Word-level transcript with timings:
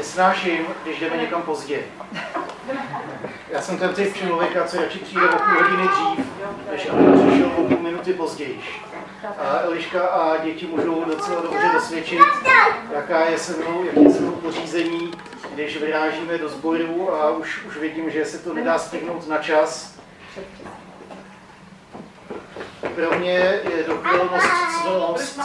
Nesnáším, 0.00 0.66
když 0.82 1.00
jdeme 1.00 1.16
někam 1.16 1.42
pozdě. 1.42 1.80
Já 3.50 3.62
jsem 3.62 3.78
ten 3.78 3.94
typ 3.94 4.16
člověka, 4.16 4.64
co 4.64 4.76
radši 4.76 4.98
přijde 4.98 5.28
o 5.28 5.38
půl 5.38 5.62
hodiny 5.62 5.88
dřív, 5.88 6.26
než 6.70 6.88
aby 6.88 7.02
přišel 7.28 7.52
o 7.56 7.64
půl 7.64 7.78
minuty 7.78 8.12
později. 8.12 8.60
A 9.38 9.60
Eliška 9.60 10.06
a 10.06 10.36
děti 10.36 10.66
můžou 10.66 11.04
docela 11.04 11.42
dobře 11.42 11.70
dosvědčit, 11.72 12.20
jaká 12.94 13.24
je 13.24 13.38
se 13.38 13.56
mnou, 13.56 13.84
jaké 13.84 14.00
je 14.00 14.10
se 14.10 14.20
mnou 14.20 14.32
pořízení, 14.32 15.10
když 15.54 15.76
vyrážíme 15.76 16.38
do 16.38 16.48
sboru 16.48 17.14
a 17.14 17.30
už, 17.30 17.64
už 17.64 17.76
vidím, 17.76 18.10
že 18.10 18.24
se 18.24 18.38
to 18.38 18.54
nedá 18.54 18.78
stihnout 18.78 19.28
na 19.28 19.38
čas. 19.38 19.99
Pro 23.00 23.18
mě 23.18 23.60
je 23.76 23.84
dokonalost 23.86 24.46
citelnost 24.76 25.40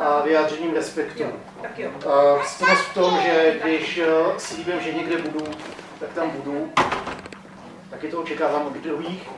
a 0.00 0.22
vyjádřením 0.22 0.74
respektu. 0.74 1.24
A 2.08 2.44
citelnost 2.44 2.82
v 2.82 2.94
tom, 2.94 3.18
že 3.22 3.60
když 3.62 3.98
eh, 3.98 4.06
slíbím, 4.38 4.80
že 4.80 4.92
někde 4.92 5.18
budu, 5.18 5.44
tak 6.00 6.08
tam 6.14 6.30
budu. 6.30 6.72
Taky 7.90 8.08
to 8.08 8.20
očekávám 8.20 8.66
od 8.66 8.72
druhých. 8.72 9.28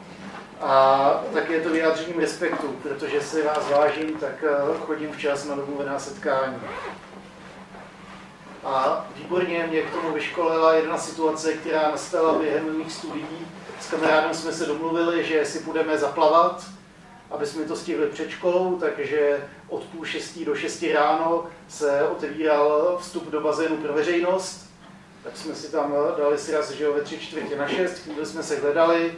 A 0.60 1.10
tak 1.34 1.50
je 1.50 1.60
to 1.60 1.70
vyjádřením 1.70 2.20
respektu, 2.20 2.66
protože 2.82 3.20
si 3.20 3.42
vás 3.42 3.70
vážím, 3.70 4.14
tak 4.18 4.44
eh, 4.44 4.78
chodím 4.86 5.12
včas 5.12 5.44
na 5.44 5.54
domluvená 5.54 5.98
setkání. 5.98 6.60
A 8.64 9.06
výborně 9.16 9.66
mě 9.70 9.82
k 9.82 9.90
tomu 9.90 10.12
vyškolila 10.12 10.74
jedna 10.74 10.98
situace, 10.98 11.52
která 11.52 11.90
nastala 11.90 12.38
během 12.38 12.78
mých 12.78 12.92
studií. 12.92 13.46
S 13.80 13.90
kamarádem 13.90 14.34
jsme 14.34 14.52
se 14.52 14.66
domluvili, 14.66 15.24
že 15.24 15.44
si 15.44 15.58
půjdeme 15.58 15.98
zaplavat, 15.98 16.64
aby 17.30 17.46
jsme 17.46 17.64
to 17.64 17.76
stihli 17.76 18.06
před 18.06 18.30
školou, 18.30 18.78
takže 18.80 19.48
od 19.68 19.84
půl 19.84 20.04
šestí 20.04 20.44
do 20.44 20.54
šesti 20.54 20.92
ráno 20.92 21.46
se 21.68 22.08
otevíral 22.08 22.98
vstup 23.00 23.30
do 23.30 23.40
bazénu 23.40 23.76
pro 23.76 23.92
veřejnost. 23.92 24.70
Tak 25.24 25.36
jsme 25.36 25.54
si 25.54 25.72
tam 25.72 25.94
dali 26.18 26.38
si 26.38 26.52
raz, 26.52 26.70
že 26.70 26.84
jo, 26.84 26.92
ve 26.92 27.02
tři 27.02 27.18
čtvrtě 27.18 27.56
na 27.56 27.68
šest, 27.68 27.98
chvíli 27.98 28.26
jsme 28.26 28.42
se 28.42 28.56
hledali, 28.56 29.14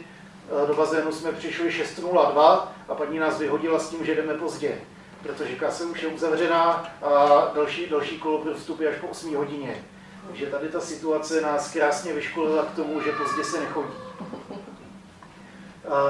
do 0.67 0.73
bazénu 0.73 1.11
jsme 1.11 1.31
přišli 1.31 1.69
6.02 1.69 2.67
a 2.89 2.95
paní 2.95 3.19
nás 3.19 3.39
vyhodila 3.39 3.79
s 3.79 3.89
tím, 3.89 4.05
že 4.05 4.15
jdeme 4.15 4.33
pozdě 4.33 4.77
protože 5.23 5.55
kasa 5.55 5.85
už 5.85 6.01
je 6.01 6.07
uzavřená 6.07 6.93
a 7.01 7.51
další, 7.55 7.87
další 7.89 8.17
kolo 8.17 8.37
pro 8.37 8.53
vstup 8.53 8.79
je 8.79 8.89
až 8.89 8.95
po 9.01 9.07
8 9.07 9.35
hodině. 9.35 9.83
Takže 10.27 10.45
tady 10.45 10.69
ta 10.69 10.79
situace 10.79 11.41
nás 11.41 11.73
krásně 11.73 12.13
vyškolila 12.13 12.65
k 12.65 12.75
tomu, 12.75 13.01
že 13.01 13.11
pozdě 13.11 13.43
se 13.43 13.59
nechodí. 13.59 13.93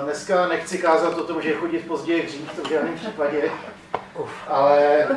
Dneska 0.03 0.47
nechci 0.47 0.77
kázat 0.77 1.17
o 1.17 1.23
tom, 1.23 1.41
že 1.41 1.53
chodit 1.53 1.87
pozdě 1.87 2.13
je 2.13 2.23
hřích, 2.23 2.51
to 2.55 2.63
v 2.63 2.69
žádném 2.69 2.95
případě, 2.95 3.51
ale 4.47 5.07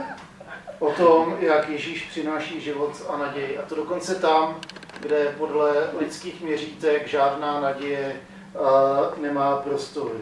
o 0.78 0.90
tom, 0.90 1.36
jak 1.40 1.68
Ježíš 1.68 2.02
přináší 2.02 2.60
život 2.60 3.02
a 3.08 3.16
naději. 3.16 3.58
A 3.58 3.62
to 3.62 3.74
dokonce 3.74 4.14
tam, 4.14 4.60
kde 5.00 5.34
podle 5.38 5.90
lidských 5.98 6.40
měřítek 6.40 7.08
žádná 7.08 7.60
naděje 7.60 8.20
nemá 9.20 9.56
prostor. 9.56 10.12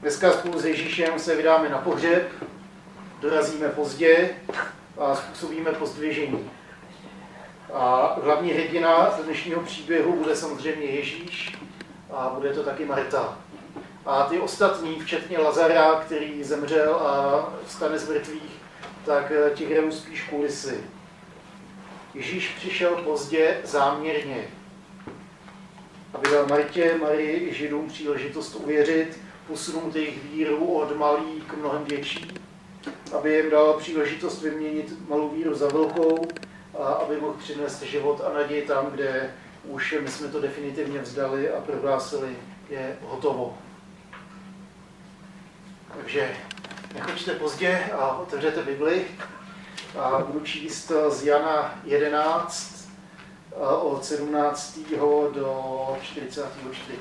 Dneska 0.00 0.32
spolu 0.32 0.58
s 0.58 0.64
Ježíšem 0.64 1.18
se 1.18 1.36
vydáme 1.36 1.68
na 1.68 1.78
pohřeb, 1.78 2.28
dorazíme 3.20 3.68
pozdě 3.68 4.30
a 4.98 5.14
způsobíme 5.14 5.72
pozdvižení. 5.72 6.50
A 7.72 8.16
hlavní 8.22 8.52
hrdina 8.52 9.14
dnešního 9.24 9.60
příběhu 9.60 10.12
bude 10.12 10.36
samozřejmě 10.36 10.86
Ježíš 10.86 11.56
a 12.12 12.30
bude 12.34 12.54
to 12.54 12.62
taky 12.62 12.84
Marta. 12.84 13.38
A 14.06 14.22
ty 14.22 14.40
ostatní, 14.40 15.00
včetně 15.00 15.38
Lazara, 15.38 15.94
který 15.94 16.44
zemřel 16.44 16.94
a 16.94 17.48
vstane 17.66 17.98
z 17.98 18.08
mrtvých, 18.08 18.62
tak 19.06 19.32
eh, 19.32 19.50
ti 19.54 19.66
hrajou 19.66 19.90
spíš 19.90 20.22
kulisy. 20.22 20.84
Ježíš 22.14 22.48
přišel 22.48 22.96
pozdě 22.96 23.56
záměrně, 23.64 24.44
aby 26.14 26.30
dal 26.30 26.46
Martě, 26.46 26.94
Marii 27.00 27.48
i 27.48 27.54
Židům 27.54 27.88
příležitost 27.88 28.54
uvěřit, 28.54 29.18
posunout 29.46 29.96
jejich 29.96 30.24
víru 30.24 30.66
od 30.66 30.96
malý 30.96 31.40
k 31.46 31.56
mnohem 31.56 31.84
větší, 31.84 32.34
aby 33.12 33.34
jim 33.34 33.50
dal 33.50 33.72
příležitost 33.72 34.42
vyměnit 34.42 35.08
malou 35.08 35.28
víru 35.28 35.54
za 35.54 35.68
velkou, 35.68 36.26
a 36.78 36.84
aby 36.84 37.20
mohl 37.20 37.34
přinést 37.38 37.82
život 37.82 38.22
a 38.24 38.32
naději 38.34 38.62
tam, 38.62 38.86
kde 38.86 39.34
už 39.64 39.94
my 40.00 40.10
jsme 40.10 40.28
to 40.28 40.40
definitivně 40.40 40.98
vzdali 40.98 41.50
a 41.50 41.60
prohlásili, 41.60 42.36
je 42.70 42.96
hotovo. 43.02 43.58
Takže 45.96 46.36
nechoďte 46.94 47.32
pozdě 47.32 47.84
a 47.98 48.16
otevřete 48.16 48.62
Bibli 48.62 49.04
a 49.98 50.18
budu 50.18 50.40
číst 50.40 50.92
z 51.08 51.22
Jana 51.24 51.80
11 51.84 52.88
od 53.82 54.04
17. 54.04 54.78
do 55.34 55.96
44. 56.02 56.98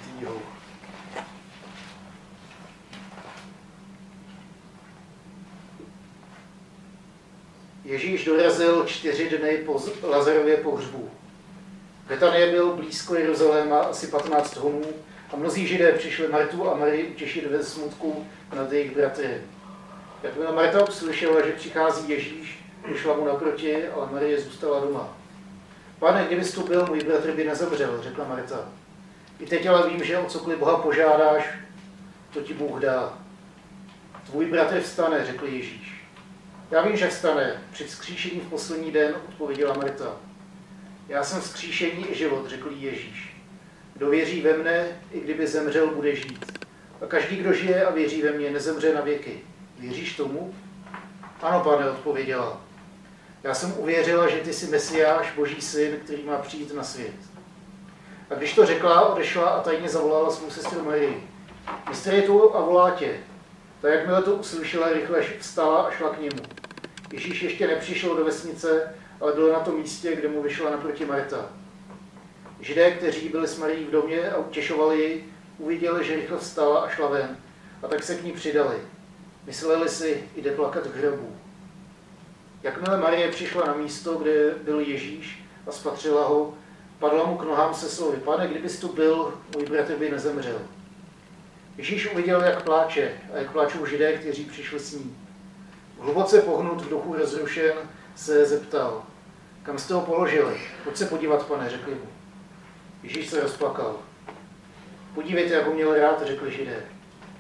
Ježíš 7.83 8.25
dorazil 8.25 8.85
čtyři 8.85 9.29
dny 9.29 9.57
po 9.57 9.81
Lazarově 10.03 10.57
pohřbu. 10.57 11.20
Betanie 12.11 12.51
byl 12.51 12.75
blízko 12.75 13.15
Jeruzaléma 13.15 13.79
asi 13.79 14.07
15 14.07 14.57
honů 14.57 14.81
a 15.33 15.35
mnozí 15.35 15.67
židé 15.67 15.91
přišli 15.91 16.27
Martu 16.27 16.69
a 16.69 16.75
Marii 16.75 17.07
utěšit 17.07 17.51
ve 17.51 17.63
smutku 17.63 18.27
nad 18.55 18.71
jejich 18.71 18.95
bratry. 18.95 19.41
Jakmile 20.23 20.51
Marta 20.51 20.83
uslyšela, 20.83 21.47
že 21.47 21.51
přichází 21.51 22.09
Ježíš, 22.09 22.63
vyšla 22.87 23.15
mu 23.15 23.25
naproti, 23.25 23.87
ale 23.87 24.11
Marie 24.11 24.41
zůstala 24.41 24.79
doma. 24.79 25.17
Pane, 25.99 26.25
kdyby 26.25 26.45
tu 26.45 26.67
byl, 26.67 26.85
můj 26.85 26.99
bratr 26.99 27.31
by 27.31 27.43
nezemřel, 27.43 28.01
řekla 28.03 28.25
Marta. 28.27 28.69
I 29.39 29.45
teď 29.45 29.67
ale 29.67 29.89
vím, 29.89 30.03
že 30.03 30.17
o 30.17 30.25
cokoliv 30.25 30.59
Boha 30.59 30.77
požádáš, 30.77 31.49
to 32.33 32.41
ti 32.41 32.53
Bůh 32.53 32.79
dá. 32.79 33.17
Tvůj 34.25 34.45
bratr 34.45 34.79
vstane, 34.79 35.25
řekl 35.25 35.45
Ježíš. 35.45 36.05
Já 36.71 36.81
vím, 36.81 36.97
že 36.97 37.07
vstane. 37.07 37.61
Při 37.71 37.83
vzkříšení 37.83 38.39
v 38.39 38.49
poslední 38.49 38.91
den 38.91 39.15
odpověděla 39.29 39.73
Marta. 39.73 40.30
Já 41.07 41.23
jsem 41.23 41.41
vzkříšení 41.41 42.11
i 42.11 42.15
život, 42.15 42.49
řekl 42.49 42.69
Ježíš. 42.71 43.35
Kdo 43.93 44.09
věří 44.09 44.41
ve 44.41 44.57
mne, 44.57 44.87
i 45.11 45.19
kdyby 45.19 45.47
zemřel, 45.47 45.87
bude 45.87 46.15
žít. 46.15 46.67
A 47.01 47.05
každý, 47.05 47.35
kdo 47.35 47.53
žije 47.53 47.85
a 47.85 47.91
věří 47.91 48.21
ve 48.21 48.31
mě, 48.31 48.51
nezemře 48.51 48.93
na 48.93 49.01
věky. 49.01 49.39
Věříš 49.79 50.15
tomu? 50.15 50.55
Ano, 51.41 51.59
pane, 51.59 51.89
odpověděla. 51.89 52.61
Já 53.43 53.53
jsem 53.53 53.73
uvěřila, 53.77 54.29
že 54.29 54.37
ty 54.37 54.53
jsi 54.53 54.67
Mesiáš, 54.67 55.31
boží 55.35 55.61
syn, 55.61 55.97
který 56.03 56.23
má 56.23 56.37
přijít 56.37 56.73
na 56.73 56.83
svět. 56.83 57.15
A 58.29 58.35
když 58.35 58.53
to 58.53 58.65
řekla, 58.65 59.09
odešla 59.09 59.49
a 59.49 59.61
tajně 59.61 59.89
zavolala 59.89 60.31
svou 60.31 60.49
sestru 60.49 60.85
Marii. 60.85 61.27
Mistr 61.89 62.13
je 62.13 62.21
tu 62.21 62.55
a 62.55 62.61
volá 62.61 62.91
tě. 62.91 63.19
Tak 63.81 63.93
jakmile 63.93 64.23
to 64.23 64.35
uslyšela, 64.35 64.93
rychle 64.93 65.21
vstala 65.39 65.81
a 65.81 65.91
šla 65.91 66.09
k 66.09 66.19
němu. 66.19 66.41
Ježíš 67.13 67.41
ještě 67.41 67.67
nepřišel 67.67 68.15
do 68.15 68.25
vesnice, 68.25 68.95
ale 69.21 69.33
byl 69.33 69.53
na 69.53 69.59
tom 69.59 69.77
místě, 69.77 70.15
kde 70.15 70.27
mu 70.27 70.41
vyšla 70.41 70.71
naproti 70.71 71.05
Marta. 71.05 71.49
Židé, 72.59 72.91
kteří 72.91 73.29
byli 73.29 73.47
s 73.47 73.57
Marí 73.57 73.85
v 73.85 73.91
domě 73.91 74.29
a 74.29 74.37
utěšovali 74.37 75.01
ji, 75.01 75.33
uviděli, 75.57 76.05
že 76.05 76.15
rychle 76.15 76.37
vstala 76.37 76.79
a 76.79 76.89
šla 76.89 77.09
ven, 77.09 77.37
a 77.83 77.87
tak 77.87 78.03
se 78.03 78.15
k 78.15 78.23
ní 78.23 78.31
přidali. 78.31 78.77
Mysleli 79.45 79.89
si, 79.89 80.23
jde 80.35 80.51
plakat 80.51 80.87
k 80.87 80.95
hrobu. 80.95 81.35
Jakmile 82.63 82.97
Marie 82.97 83.31
přišla 83.31 83.65
na 83.65 83.73
místo, 83.73 84.15
kde 84.15 84.55
byl 84.63 84.79
Ježíš 84.79 85.43
a 85.67 85.71
spatřila 85.71 86.27
ho, 86.27 86.53
padla 86.99 87.25
mu 87.25 87.37
k 87.37 87.43
nohám 87.43 87.73
se 87.73 87.89
slovy, 87.89 88.17
pane, 88.17 88.47
kdybys 88.47 88.79
tu 88.79 88.87
byl, 88.87 89.33
můj 89.55 89.65
bratr 89.65 89.95
by 89.95 90.09
nezemřel. 90.09 90.59
Ježíš 91.77 92.11
uviděl, 92.13 92.41
jak 92.41 92.63
pláče 92.63 93.11
a 93.33 93.37
jak 93.37 93.51
pláčou 93.51 93.85
židé, 93.85 94.13
kteří 94.17 94.45
přišli 94.45 94.79
s 94.79 94.93
ním. 94.93 95.17
Hluboce 95.99 96.41
pohnut, 96.41 96.81
v 96.81 96.89
duchu 96.89 97.15
rozrušen, 97.15 97.73
se 98.15 98.45
zeptal, 98.45 99.03
kam 99.63 99.77
jste 99.77 99.93
ho 99.93 100.01
položili? 100.01 100.61
Pojď 100.83 100.97
se 100.97 101.05
podívat, 101.05 101.45
pane, 101.45 101.69
řekli 101.69 101.95
mu. 101.95 102.07
Ježíš 103.03 103.29
se 103.29 103.41
rozplakal. 103.41 103.95
Podívejte, 105.15 105.53
jak 105.53 105.67
ho 105.67 105.73
měl 105.73 105.99
rád, 105.99 106.27
řekli 106.27 106.51
židé. 106.51 106.83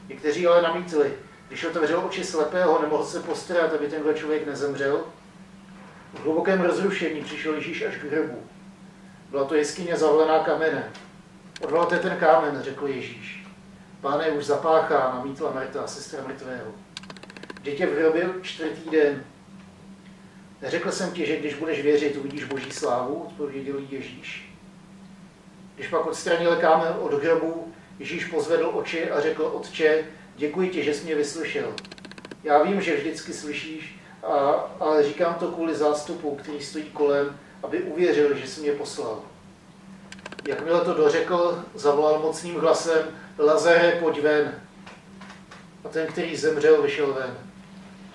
Někteří 0.07 0.47
ale 0.47 0.61
namítli, 0.61 1.13
když 1.47 1.65
otevřel 1.65 2.05
oči 2.05 2.23
slepého, 2.23 2.81
nemohl 2.81 3.05
se 3.05 3.19
postarat, 3.19 3.73
aby 3.73 3.87
tenhle 3.87 4.13
člověk 4.13 4.45
nezemřel. 4.45 5.03
V 6.13 6.23
hlubokém 6.23 6.61
rozrušení 6.61 7.21
přišel 7.21 7.53
Ježíš 7.53 7.81
až 7.81 7.95
k 7.95 8.03
hrobu. 8.03 8.43
Byla 9.29 9.43
to 9.45 9.55
jeskyně 9.55 9.95
zavlená 9.95 10.39
kamenem. 10.39 10.83
Odvalte 11.61 11.99
ten 11.99 12.17
kámen, 12.17 12.61
řekl 12.61 12.87
Ježíš. 12.87 13.47
Páne 14.01 14.29
už 14.29 14.45
zapáchá, 14.45 15.13
namítla 15.15 15.51
Marta, 15.51 15.87
sestra 15.87 16.23
mrtvého. 16.27 16.71
Dítě 17.61 17.85
v 17.85 17.99
hrobě 17.99 18.29
čtvrtý 18.41 18.89
den. 18.89 19.23
Neřekl 20.61 20.91
jsem 20.91 21.11
ti, 21.11 21.25
že 21.25 21.37
když 21.37 21.53
budeš 21.53 21.81
věřit, 21.81 22.17
uvidíš 22.17 22.43
boží 22.43 22.71
slávu, 22.71 23.23
odpověděl 23.23 23.75
Ježíš. 23.89 24.53
Když 25.75 25.87
pak 25.87 26.05
odstranil 26.05 26.55
kámen 26.55 26.93
od 26.99 27.23
hrobu, 27.23 27.73
Ježíš 27.99 28.25
pozvedl 28.25 28.71
oči 28.73 29.11
a 29.11 29.21
řekl, 29.21 29.43
Otče, 29.43 30.05
děkuji 30.35 30.69
ti, 30.69 30.83
že 30.83 30.93
jsi 30.93 31.05
mě 31.05 31.15
vyslyšel. 31.15 31.73
Já 32.43 32.63
vím, 32.63 32.81
že 32.81 32.97
vždycky 32.97 33.33
slyšíš, 33.33 33.99
a, 34.23 34.29
ale 34.79 35.03
říkám 35.03 35.33
to 35.33 35.47
kvůli 35.47 35.75
zástupu, 35.75 36.35
který 36.35 36.61
stojí 36.61 36.85
kolem, 36.85 37.39
aby 37.63 37.81
uvěřil, 37.81 38.37
že 38.37 38.47
jsi 38.47 38.61
mě 38.61 38.71
poslal. 38.71 39.21
Jakmile 40.47 40.81
to 40.81 40.93
dořekl, 40.93 41.63
zavolal 41.75 42.19
mocným 42.19 42.59
hlasem, 42.59 43.07
Lazare, 43.37 43.91
pojď 43.91 44.21
ven. 44.21 44.61
A 45.85 45.89
ten, 45.89 46.07
který 46.07 46.35
zemřel, 46.35 46.81
vyšel 46.81 47.13
ven. 47.13 47.37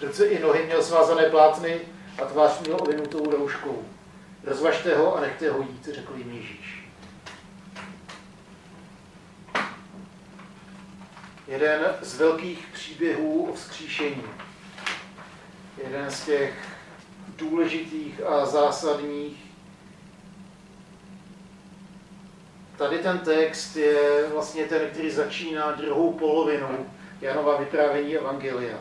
Ruce 0.03 0.27
i 0.27 0.43
nohy 0.43 0.67
měl 0.67 0.83
svázané 0.83 1.23
plátny 1.23 1.81
a 2.23 2.25
tvář 2.25 2.61
měl 2.61 2.77
ovinutou 2.81 3.31
rouškou. 3.31 3.85
Rozvažte 4.45 4.97
ho 4.97 5.17
a 5.17 5.21
nechte 5.21 5.51
ho 5.51 5.61
jít, 5.61 5.89
řekl 5.95 6.15
jim 6.17 6.33
Ježíš. 6.33 6.89
Jeden 11.49 11.81
z 12.03 12.19
velkých 12.19 12.67
příběhů 12.73 13.51
o 13.51 13.55
vzkříšení. 13.55 14.23
Jeden 15.85 16.11
z 16.11 16.25
těch 16.25 16.69
důležitých 17.37 18.21
a 18.27 18.47
zásadních. 18.47 19.47
Tady 22.77 22.99
ten 22.99 23.19
text 23.19 23.77
je 23.77 24.29
vlastně 24.33 24.65
ten, 24.65 24.91
který 24.91 25.11
začíná 25.11 25.73
druhou 25.73 26.12
polovinou 26.12 26.87
Janova 27.21 27.57
vyprávění 27.57 28.17
Evangelia. 28.17 28.79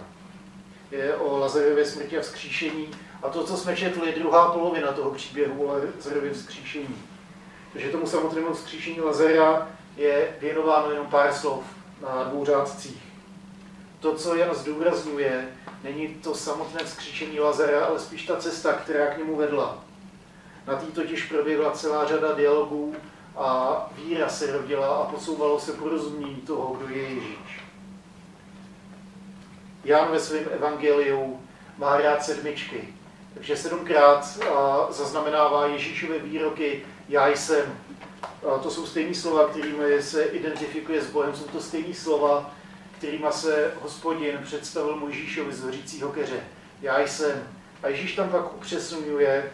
Je 0.92 1.16
o 1.16 1.38
Lazarově 1.38 1.86
smrti 1.86 2.18
a 2.18 2.22
vzkříšení. 2.22 2.92
A 3.24 3.30
to, 3.30 3.44
co 3.44 3.58
jsme 3.58 3.76
četli, 3.76 4.08
je 4.10 4.20
druhá 4.20 4.52
polovina 4.52 4.92
toho 4.92 5.12
příběhu 5.12 5.66
o 5.66 5.74
Lazarově 5.74 6.34
vzkříšení. 6.34 6.96
Takže 7.74 7.90
tomu 7.90 8.08
samotnému 8.08 8.54
vzkříšení 8.54 9.02
Lazara 9.02 9.68
je 9.98 10.36
věnováno 10.42 10.92
jenom 10.92 11.08
pár 11.08 11.34
slov 11.34 11.64
na 12.02 12.24
dvou 12.24 12.46
řádcích. 12.46 13.04
To, 14.00 14.16
co 14.16 14.36
Jan 14.36 14.56
zdůrazňuje, 14.56 15.50
není 15.84 16.08
to 16.08 16.36
samotné 16.36 16.84
vzkříšení 16.84 17.40
Lazara, 17.40 17.86
ale 17.86 18.00
spíš 18.00 18.26
ta 18.26 18.36
cesta, 18.36 18.74
která 18.74 19.08
k 19.08 19.18
němu 19.18 19.36
vedla. 19.36 19.78
Na 20.68 20.76
tý 20.76 20.86
totiž 20.86 21.24
proběhla 21.26 21.72
celá 21.72 22.08
řada 22.08 22.34
dialogů 22.34 22.96
a 23.38 23.90
víra 23.98 24.30
se 24.30 24.52
rodila 24.52 24.88
a 24.88 25.06
posouvalo 25.06 25.60
se 25.60 25.72
porozumění 25.74 26.36
toho, 26.36 26.74
kdo 26.74 26.96
je 26.96 27.02
Ježíš. 27.02 27.64
Jan 29.84 30.12
ve 30.12 30.20
svém 30.20 30.46
evangeliu 30.52 31.40
má 31.78 31.98
rád 31.98 32.24
sedmičky, 32.24 32.94
takže 33.36 33.58
sedmkrát 33.58 34.40
zaznamenává 34.90 35.66
Ježíšové 35.66 36.20
výroky 36.20 36.84
já 37.10 37.28
jsem. 37.28 37.80
To 38.64 38.72
jsou 38.72 38.86
stejné 38.86 39.16
slova, 39.16 39.48
kterými 39.48 40.02
se 40.02 40.24
identifikuje 40.24 41.02
s 41.02 41.10
Bohem, 41.10 41.36
jsou 41.36 41.44
to 41.44 41.62
stejné 41.62 41.94
slova, 41.94 42.52
kterýma 42.98 43.32
se 43.32 43.74
hospodin 43.82 44.40
představil 44.44 44.96
Mojžíšovi 44.96 45.54
z 45.54 45.64
hořícího 45.64 46.10
keře. 46.10 46.40
Já 46.82 47.00
jsem. 47.00 47.48
A 47.84 47.88
Ježíš 47.88 48.16
tam 48.16 48.30
pak 48.30 48.56
upřesňuje, 48.56 49.52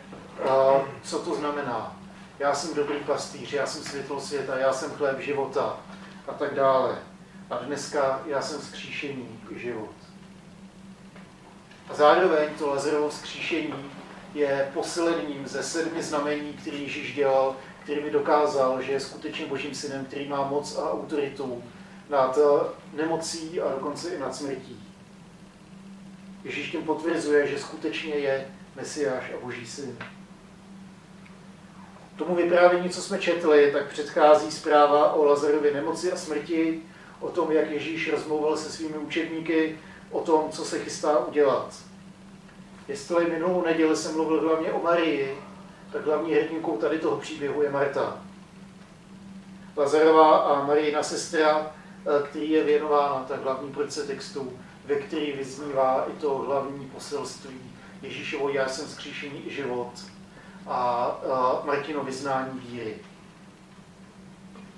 co 1.04 1.20
to 1.20 1.36
znamená. 1.36 1.98
Já 2.40 2.54
jsem 2.54 2.74
dobrý 2.74 2.96
pastýř, 2.96 3.54
já 3.54 3.68
jsem 3.68 3.84
světlo 3.84 4.22
světa, 4.22 4.58
já 4.58 4.74
jsem 4.74 4.92
chléb 4.92 5.20
života 5.20 5.78
a 6.28 6.34
tak 6.34 6.56
dále. 6.56 6.98
A 7.50 7.58
dneska 7.58 8.22
já 8.26 8.42
jsem 8.42 8.62
vzkříšení 8.62 9.40
život. 9.56 9.96
A 11.92 11.94
zároveň 11.94 12.50
to 12.58 12.68
Lazarovo 12.68 13.10
vzkříšení 13.10 13.92
je 14.34 14.72
posilením 14.74 15.48
ze 15.48 15.64
sedmi 15.64 16.04
znamení, 16.04 16.54
který 16.54 16.84
Ježíš 16.84 17.16
dělal, 17.16 17.56
který 17.84 18.04
mi 18.04 18.10
dokázal, 18.10 18.82
že 18.82 18.92
je 18.92 19.00
skutečně 19.00 19.46
božím 19.46 19.76
synem, 19.76 20.06
který 20.06 20.28
má 20.28 20.48
moc 20.48 20.78
a 20.78 20.92
autoritu 20.92 21.64
nad 22.10 22.38
eh, 22.38 22.70
nemocí 22.98 23.62
a 23.62 23.72
dokonce 23.72 24.10
i 24.10 24.20
nad 24.20 24.36
smrtí. 24.36 24.88
Ježíš 26.44 26.72
tím 26.72 26.84
potvrzuje, 26.84 27.48
že 27.48 27.60
skutečně 27.60 28.14
je 28.14 28.48
Mesiáš 28.76 29.32
a 29.38 29.46
Boží 29.46 29.66
syn. 29.66 29.98
Tomu 32.16 32.36
vyprávění, 32.36 32.90
co 32.90 33.02
jsme 33.02 33.20
četli, 33.20 33.72
tak 33.72 33.90
předchází 33.90 34.52
zpráva 34.52 35.14
o 35.14 35.26
Lazarově 35.26 35.74
nemoci 35.74 36.12
a 36.12 36.16
smrti, 36.16 36.82
o 37.20 37.30
tom, 37.30 37.52
jak 37.52 37.72
Ježíš 37.72 38.12
rozmlouval 38.12 38.58
se 38.58 38.72
svými 38.72 38.98
učedníky, 38.98 39.78
o 40.12 40.22
tom, 40.22 40.50
co 40.52 40.66
se 40.66 40.80
chystá 40.80 41.20
udělat. 41.20 41.76
Jestli 42.88 43.30
minulou 43.30 43.66
neděli 43.66 43.96
jsem 43.96 44.14
mluvil 44.14 44.42
hlavně 44.42 44.72
o 44.72 44.84
Marii, 44.84 45.38
tak 45.92 46.06
hlavní 46.06 46.34
hrdinkou 46.34 46.78
tady 46.78 47.00
toho 47.00 47.18
příběhu 47.18 47.62
je 47.62 47.72
Marta. 47.72 48.22
Lazarová 49.78 50.38
a 50.38 50.66
Marijina 50.66 51.04
sestra 51.04 51.72
Eh, 52.06 52.28
který 52.30 52.52
je 52.52 52.64
věnována 52.64 53.26
ta 53.28 53.36
hlavní 53.36 53.72
porce 53.72 54.04
textu, 54.04 54.60
ve 54.86 54.96
který 54.96 55.32
vyznívá 55.32 56.06
i 56.10 56.20
to 56.20 56.38
hlavní 56.38 56.86
poselství 56.86 57.60
Ježíšovo 58.02 58.50
já 58.50 58.68
jsem 58.68 58.88
skříšení 58.88 59.48
i 59.48 59.54
život 59.54 59.92
a 60.68 61.62
Martino 61.66 62.04
vyznání 62.04 62.60
víry. 62.60 62.96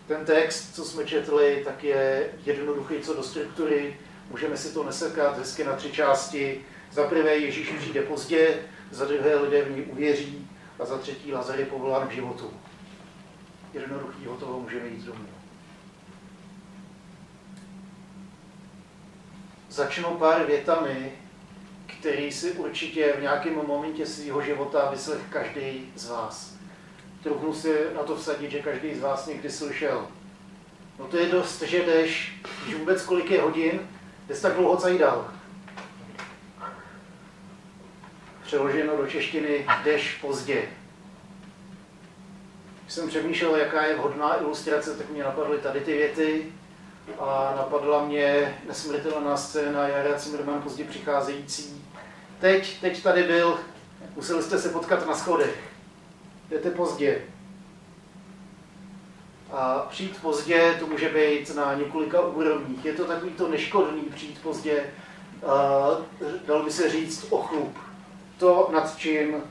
Ten 0.07 0.25
text, 0.25 0.75
co 0.75 0.85
jsme 0.85 1.05
četli, 1.05 1.61
tak 1.65 1.83
je 1.83 2.29
jednoduchý 2.45 2.99
co 2.99 3.13
do 3.13 3.23
struktury. 3.23 3.99
Můžeme 4.29 4.57
si 4.57 4.73
to 4.73 4.83
nesekat 4.83 5.37
hezky 5.37 5.63
na 5.63 5.75
tři 5.75 5.91
části. 5.91 6.61
Za 6.91 7.07
prvé 7.07 7.37
Ježíš 7.37 7.69
přijde 7.79 8.01
pozdě, 8.01 8.59
za 8.91 9.05
druhé 9.05 9.35
lidé 9.35 9.61
v 9.63 9.71
ní 9.71 9.81
uvěří 9.83 10.49
a 10.79 10.85
za 10.85 10.97
třetí 10.97 11.33
Lazar 11.33 11.59
je 11.59 11.65
povolán 11.65 12.07
k 12.07 12.11
životu. 12.11 12.53
Jednoduchý, 13.73 14.25
hotovo, 14.25 14.59
můžeme 14.59 14.87
jít 14.87 15.03
domů. 15.03 15.27
začnu 19.73 20.09
pár 20.09 20.45
větami, 20.45 21.11
který 21.85 22.31
si 22.31 22.51
určitě 22.51 23.13
v 23.17 23.21
nějakém 23.21 23.53
momentě 23.67 24.05
svého 24.05 24.41
života 24.41 24.89
vyslech 24.91 25.21
každý 25.29 25.91
z 25.95 26.09
vás. 26.09 26.55
Trochu 27.23 27.53
si 27.53 27.75
na 27.95 28.03
to 28.03 28.15
vsadit, 28.15 28.51
že 28.51 28.61
každý 28.61 28.95
z 28.95 29.01
vás 29.01 29.27
někdy 29.27 29.49
slyšel. 29.49 30.07
No 30.99 31.05
to 31.05 31.17
je 31.17 31.25
dost, 31.25 31.61
že 31.61 31.85
jdeš, 31.85 32.33
když 32.63 32.75
vůbec 32.75 33.05
kolik 33.05 33.31
je 33.31 33.41
hodin, 33.41 33.79
jsi 34.35 34.41
tak 34.41 34.53
dlouho 34.53 34.77
cajdal. 34.77 35.31
Přeloženo 38.43 38.97
do 38.97 39.07
češtiny, 39.07 39.65
jdeš 39.83 40.17
pozdě. 40.21 40.63
Když 42.81 42.93
jsem 42.93 43.07
přemýšlel, 43.07 43.55
jaká 43.55 43.85
je 43.85 43.95
vhodná 43.95 44.39
ilustrace, 44.39 44.97
tak 44.97 45.09
mě 45.09 45.23
napadly 45.23 45.57
tady 45.57 45.79
ty 45.79 45.93
věty 45.93 46.51
a 47.19 47.53
napadla 47.57 48.05
mě 48.05 48.57
nesmrtelná 48.67 49.37
scéna 49.37 49.87
Jara 49.87 50.19
Zimmerman 50.19 50.61
pozdě 50.61 50.83
přicházející. 50.83 51.85
Teď, 52.39 52.81
teď 52.81 53.03
tady 53.03 53.23
byl, 53.23 53.59
museli 54.15 54.43
jste 54.43 54.59
se 54.59 54.69
potkat 54.69 55.07
na 55.07 55.15
schodech. 55.15 55.73
Jdete 56.49 56.71
pozdě. 56.71 57.21
A 59.55 59.85
přijít 59.89 60.21
pozdě, 60.21 60.75
to 60.79 60.87
může 60.87 61.09
být 61.09 61.55
na 61.55 61.73
několika 61.73 62.21
úrovních. 62.21 62.85
Je 62.85 62.93
to 62.93 63.05
takový 63.05 63.31
to 63.31 63.47
neškodný 63.47 64.01
přijít 64.01 64.41
pozdě, 64.43 64.93
dal 66.45 66.63
by 66.63 66.71
se 66.71 66.89
říct 66.89 67.27
o 67.29 67.37
chlup. 67.37 67.77
To, 68.37 68.69
nad 68.73 68.97
čím 68.97 69.43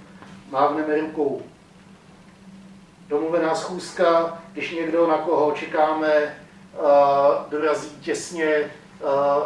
mávneme 0.50 1.00
rukou. 1.00 1.42
Domluvená 3.09 3.54
schůzka, 3.54 4.42
když 4.52 4.71
někdo, 4.71 5.06
na 5.06 5.18
koho 5.18 5.52
čekáme, 5.52 6.37
dorazí 7.49 7.90
těsně 8.00 8.71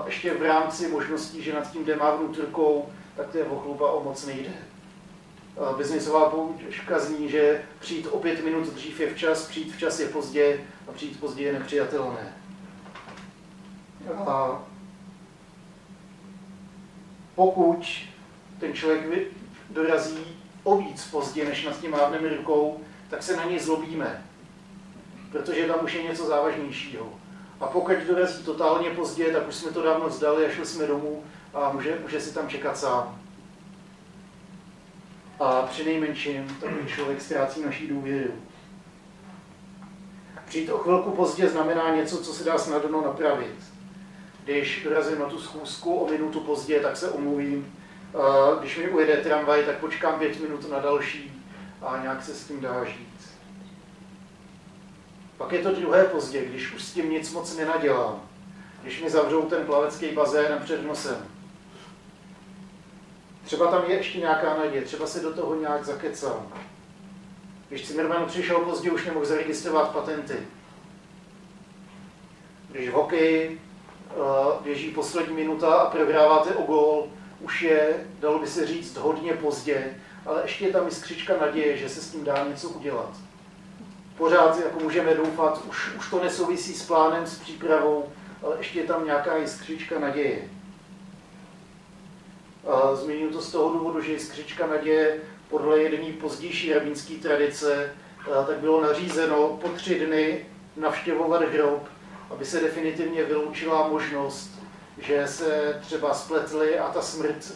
ještě 0.06 0.34
v 0.34 0.42
rámci 0.42 0.88
možností, 0.88 1.42
že 1.42 1.52
nad 1.52 1.70
tím 1.72 1.84
jde 1.84 1.96
mávnout 1.96 2.38
rukou, 2.38 2.88
tak 3.16 3.28
to 3.28 3.38
je 3.38 3.44
o 3.44 3.58
chluba 3.58 3.92
o 3.92 4.04
moc 4.04 4.26
nejde. 4.26 4.50
Biznisová 5.76 6.30
poučka 6.30 6.98
zní, 6.98 7.28
že 7.28 7.62
přijít 7.78 8.08
o 8.10 8.18
pět 8.18 8.44
minut 8.44 8.68
dřív 8.68 9.00
je 9.00 9.14
včas, 9.14 9.48
přijít 9.48 9.72
včas 9.72 10.00
je 10.00 10.08
pozdě 10.08 10.60
a 10.88 10.92
přijít 10.92 11.20
pozdě 11.20 11.44
je 11.44 11.52
nepřijatelné. 11.52 12.36
A 14.26 14.62
pokud 17.34 17.86
ten 18.60 18.72
člověk 18.72 19.32
dorazí 19.70 20.36
o 20.64 20.78
víc 20.78 21.04
pozdě, 21.04 21.44
než 21.44 21.64
nad 21.64 21.80
tím 21.80 21.90
mávneme 21.90 22.28
rukou, 22.28 22.80
tak 23.10 23.22
se 23.22 23.36
na 23.36 23.44
něj 23.44 23.58
zlobíme 23.58 24.22
protože 25.36 25.66
tam 25.66 25.84
už 25.84 25.94
je 25.94 26.02
něco 26.02 26.26
závažnějšího. 26.26 27.06
A 27.60 27.66
pokud 27.66 27.96
dorazí 27.96 28.44
totálně 28.44 28.90
pozdě, 28.90 29.32
tak 29.32 29.48
už 29.48 29.54
jsme 29.54 29.70
to 29.70 29.82
dávno 29.82 30.08
vzdali 30.08 30.46
a 30.46 30.50
šli 30.50 30.66
jsme 30.66 30.86
domů 30.86 31.25
a 31.54 31.72
může, 31.72 31.98
může 32.02 32.20
si 32.20 32.34
tam 32.34 32.48
čekat 32.48 32.78
sám. 32.78 33.20
A 35.40 35.62
při 35.62 35.85
nejmenším 35.85 36.57
takový 36.61 36.87
člověk 36.87 37.21
ztrácí 37.21 37.62
naší 37.62 37.87
důvěru. 37.87 38.33
Přijít 40.47 40.71
o 40.71 40.78
chvilku 40.78 41.11
pozdě 41.11 41.49
znamená 41.49 41.95
něco, 41.95 42.25
co 42.25 42.35
se 42.35 42.45
dá 42.45 42.59
snadno 42.59 43.02
napravit. 43.02 43.57
Když 44.45 44.83
dorazím 44.85 45.19
na 45.19 45.26
tu 45.26 45.38
schůzku 45.38 45.95
o 45.95 46.11
minutu 46.11 46.40
pozdě, 46.40 46.81
tak 46.81 46.97
se 46.97 47.11
omluvím. 47.11 47.73
Když 48.61 48.78
mi 48.78 48.88
ujede 48.88 49.16
tramvaj, 49.16 49.64
tak 49.64 49.78
počkám 49.78 50.19
pět 50.19 50.40
minut 50.40 50.71
na 50.71 50.78
další 50.78 51.43
a 51.83 51.99
nějak 52.02 52.25
se 52.25 52.35
s 52.35 52.45
tím 52.45 52.61
dá 52.61 52.85
žít. 52.85 53.31
Pak 55.37 55.52
je 55.52 55.59
to 55.59 55.75
druhé 55.75 56.05
pozdě, 56.05 56.45
když 56.45 56.73
už 56.73 56.85
s 56.85 56.93
tím 56.93 57.11
nic 57.11 57.33
moc 57.33 57.57
nenadělám. 57.57 58.23
Když 58.83 59.02
mi 59.02 59.11
zavřou 59.11 59.43
ten 59.43 59.66
plavecký 59.66 60.07
bazén 60.07 60.61
před 60.64 60.87
nosem. 60.87 61.16
Třeba 63.47 63.67
tam 63.67 63.85
je 63.91 63.97
ještě 63.97 64.19
nějaká 64.19 64.57
naděje, 64.59 64.83
třeba 64.83 65.07
se 65.07 65.21
do 65.21 65.35
toho 65.35 65.55
nějak 65.55 65.85
zakecám. 65.85 66.53
Když 67.69 67.88
Zimmerman 67.88 68.26
přišel 68.26 68.59
pozdě, 68.59 68.91
už 68.91 69.07
nemohl 69.07 69.26
zaregistrovat 69.26 69.91
patenty. 69.91 70.35
Když 72.71 72.88
v 72.88 72.93
hokeji 72.93 73.61
uh, 74.17 74.62
běží 74.62 74.91
poslední 74.91 75.35
minuta 75.35 75.75
a 75.75 75.91
prohráváte 75.91 76.55
o 76.55 76.62
gól, 76.62 77.07
už 77.41 77.62
je, 77.62 78.07
dalo 78.21 78.38
by 78.38 78.47
se 78.47 78.67
říct, 78.67 78.97
hodně 78.97 79.33
pozdě, 79.33 79.95
ale 80.26 80.43
ještě 80.43 80.65
je 80.67 80.73
tam 80.73 80.87
jiskřička 80.87 81.37
naděje, 81.41 81.76
že 81.76 81.88
se 81.88 82.00
s 82.00 82.11
tím 82.11 82.25
dá 82.25 82.47
něco 82.49 82.69
udělat. 82.69 83.11
Pořád 84.17 84.59
jako 84.65 84.81
můžeme 84.81 85.15
doufat, 85.15 85.62
už, 85.69 85.95
už 85.99 86.11
to 86.11 86.25
nesouvisí 86.25 86.75
s 86.75 86.87
plánem, 86.87 87.26
s 87.26 87.38
přípravou, 87.38 88.12
ale 88.43 88.55
ještě 88.59 88.81
je 88.81 88.87
tam 88.87 89.05
nějaká 89.05 89.37
jiskřička 89.37 89.99
naděje. 89.99 90.55
Zmíním 92.94 93.28
to 93.28 93.40
z 93.40 93.52
toho 93.52 93.73
důvodu, 93.73 94.00
že 94.00 94.18
skřička 94.18 94.66
naděje 94.66 95.20
podle 95.49 95.82
jedné 95.82 96.12
pozdější 96.12 96.75
rabínské 96.75 97.14
tradice 97.14 97.92
tak 98.46 98.56
bylo 98.56 98.80
nařízeno 98.80 99.49
po 99.49 99.68
tři 99.68 100.06
dny 100.06 100.46
navštěvovat 100.76 101.42
hrob, 101.42 101.88
aby 102.30 102.44
se 102.44 102.61
definitivně 102.61 103.25
vyloučila 103.25 103.88
možnost, 103.88 104.50
že 104.99 105.26
se 105.26 105.80
třeba 105.80 106.14
spletli 106.14 106.78
a 106.78 106.88
ta 106.88 107.02
smrt 107.02 107.52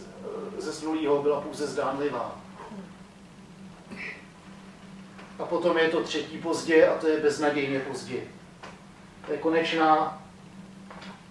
e, 0.59 0.61
ze 0.61 0.73
snulýho 0.73 1.23
byla 1.23 1.41
pouze 1.41 1.67
zdánlivá. 1.67 2.41
A 5.39 5.45
potom 5.45 5.79
je 5.79 5.89
to 5.89 6.03
třetí 6.03 6.39
pozdě 6.39 6.87
a 6.87 6.99
to 6.99 7.09
je 7.09 7.21
beznadějně 7.21 7.81
pozdě. 7.81 8.21
To 9.27 9.33
je 9.33 9.39
konečná, 9.39 10.23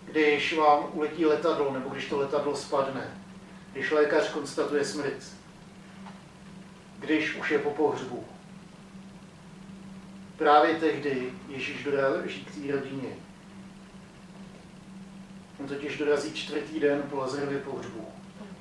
když 0.05 0.57
vám 0.57 0.83
uletí 0.93 1.25
letadlo 1.25 1.74
nebo 1.74 1.89
když 1.89 2.05
to 2.05 2.17
letadlo 2.17 2.55
spadne 2.55 3.19
když 3.73 3.91
lékař 3.91 4.29
konstatuje 4.29 4.85
smrt, 4.85 5.33
když 6.99 7.35
už 7.35 7.51
je 7.51 7.59
po 7.59 7.69
pohřbu. 7.69 8.25
Právě 10.38 10.75
tehdy 10.75 11.33
Ježíš 11.49 11.83
dorazí 11.83 12.45
k 12.45 12.55
té 12.55 12.71
rodině. 12.71 13.09
On 15.59 15.67
totiž 15.67 15.97
dorazí 15.97 16.33
čtvrtý 16.33 16.79
den 16.79 17.03
po 17.09 17.15
Lazarově 17.15 17.59
pohřbu. 17.59 18.07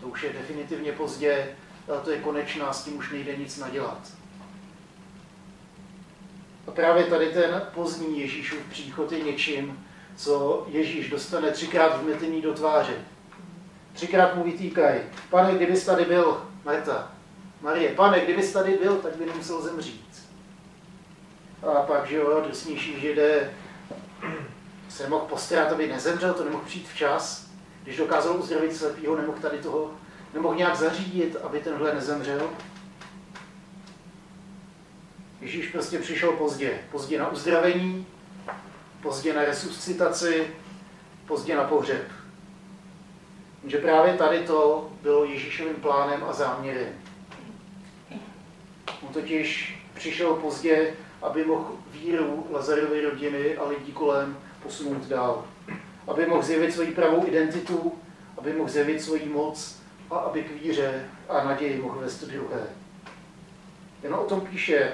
To 0.00 0.06
už 0.06 0.22
je 0.22 0.32
definitivně 0.32 0.92
pozdě, 0.92 1.56
ale 1.88 2.00
to 2.00 2.10
je 2.10 2.20
konečná, 2.20 2.72
s 2.72 2.84
tím 2.84 2.98
už 2.98 3.10
nejde 3.10 3.36
nic 3.36 3.58
nadělat. 3.58 4.12
A 6.66 6.70
právě 6.70 7.04
tady 7.04 7.26
ten 7.26 7.62
pozdní 7.74 8.20
Ježíšův 8.20 8.60
příchod 8.70 9.12
je 9.12 9.20
něčím, 9.20 9.86
co 10.16 10.66
Ježíš 10.70 11.10
dostane 11.10 11.50
třikrát 11.50 12.02
vmetený 12.02 12.42
do 12.42 12.54
tváře. 12.54 13.04
Třikrát 13.98 14.34
mu 14.34 14.44
vytýkají, 14.44 15.00
pane, 15.30 15.54
kdybys 15.54 15.84
tady 15.84 16.04
byl, 16.04 16.46
Marta, 16.64 17.12
Marie, 17.60 17.94
pane, 17.94 18.20
kdybys 18.20 18.52
tady 18.52 18.78
byl, 18.82 18.96
tak 18.96 19.16
by 19.16 19.26
nemusel 19.26 19.62
zemřít. 19.62 20.28
A 21.62 21.82
pak, 21.82 22.06
že 22.06 22.16
jo, 22.16 22.40
drsnější 22.46 23.00
židé 23.00 23.54
se 24.88 25.08
mohl 25.08 25.24
postarat, 25.24 25.72
aby 25.72 25.88
nezemřel, 25.88 26.34
to 26.34 26.44
nemohl 26.44 26.64
přijít 26.64 26.88
včas. 26.88 27.46
Když 27.82 27.96
dokázal 27.96 28.36
uzdravit 28.36 28.76
slepýho, 28.76 29.16
nemohl 29.16 29.38
tady 29.38 29.58
toho, 29.58 29.90
nemohl 30.34 30.54
nějak 30.54 30.76
zařídit, 30.76 31.36
aby 31.42 31.60
tenhle 31.60 31.94
nezemřel. 31.94 32.50
Ježíš 35.40 35.68
prostě 35.68 35.98
přišel 35.98 36.32
pozdě. 36.32 36.80
Pozdě 36.90 37.18
na 37.18 37.28
uzdravení, 37.28 38.06
pozdě 39.02 39.34
na 39.34 39.44
resuscitaci, 39.44 40.54
pozdě 41.26 41.56
na 41.56 41.64
pohřeb 41.64 42.17
že 43.66 43.78
právě 43.78 44.14
tady 44.14 44.38
to 44.38 44.90
bylo 45.02 45.24
Ježíšovým 45.24 45.74
plánem 45.74 46.24
a 46.28 46.32
záměrem. 46.32 46.88
On 49.02 49.08
totiž 49.12 49.78
přišel 49.94 50.34
pozdě, 50.34 50.94
aby 51.22 51.44
mohl 51.44 51.76
víru 51.92 52.46
Lazarovy 52.50 53.00
rodiny 53.00 53.56
a 53.56 53.68
lidí 53.68 53.92
kolem 53.92 54.38
posunout 54.62 55.06
dál. 55.06 55.44
Aby 56.06 56.26
mohl 56.26 56.42
zjevit 56.42 56.72
svoji 56.72 56.90
pravou 56.90 57.26
identitu, 57.26 57.92
aby 58.38 58.52
mohl 58.52 58.70
zjevit 58.70 59.02
svoji 59.02 59.28
moc 59.28 59.78
a 60.10 60.16
aby 60.16 60.42
k 60.42 60.62
víře 60.62 61.04
a 61.28 61.44
naději 61.44 61.80
mohl 61.80 62.00
vést 62.00 62.24
druhé. 62.24 62.66
Jen 64.02 64.14
o 64.14 64.24
tom 64.24 64.40
píše 64.40 64.92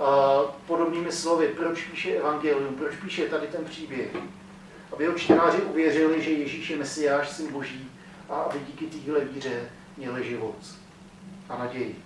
a 0.00 0.40
podobnými 0.66 1.12
slovy, 1.12 1.48
proč 1.48 1.82
píše 1.82 2.14
Evangelium, 2.14 2.74
proč 2.74 2.96
píše 2.96 3.28
tady 3.28 3.46
ten 3.46 3.64
příběh. 3.64 4.08
Aby 4.92 5.04
jeho 5.04 5.18
čtenáři 5.18 5.58
uvěřili, 5.58 6.22
že 6.22 6.30
Ježíš 6.30 6.70
je 6.70 6.76
Mesiáš, 6.76 7.28
syn 7.28 7.52
Boží, 7.52 7.90
a 8.28 8.34
aby 8.34 8.58
díky 8.58 8.86
téhle 8.86 9.24
víře 9.24 9.70
měli 9.96 10.28
život 10.28 10.56
a 11.48 11.58
naději. 11.58 12.02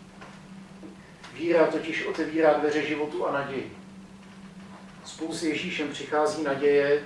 Víra 1.35 1.67
totiž 1.67 2.07
otevírá 2.07 2.59
dveře 2.59 2.87
životu 2.87 3.27
a 3.27 3.33
naději. 3.33 3.77
Spolu 5.05 5.35
s 5.35 5.43
Ježíšem 5.43 5.89
přichází 5.89 6.43
naděje, 6.43 7.03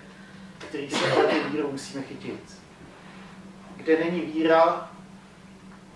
který 0.58 0.90
se 0.90 1.12
ale 1.12 1.48
vírou 1.50 1.72
musíme 1.72 2.02
chytit. 2.02 2.58
Kde 3.76 4.04
není 4.04 4.20
víra, 4.20 4.90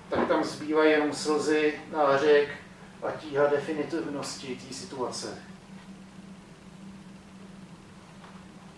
tak 0.09 0.29
tam 0.29 0.45
zbývají 0.45 0.91
jenom 0.91 1.13
slzy, 1.13 1.75
nářek 1.93 2.49
a 3.03 3.11
tíha 3.11 3.47
definitivnosti 3.47 4.61
té 4.69 4.75
situace. 4.75 5.43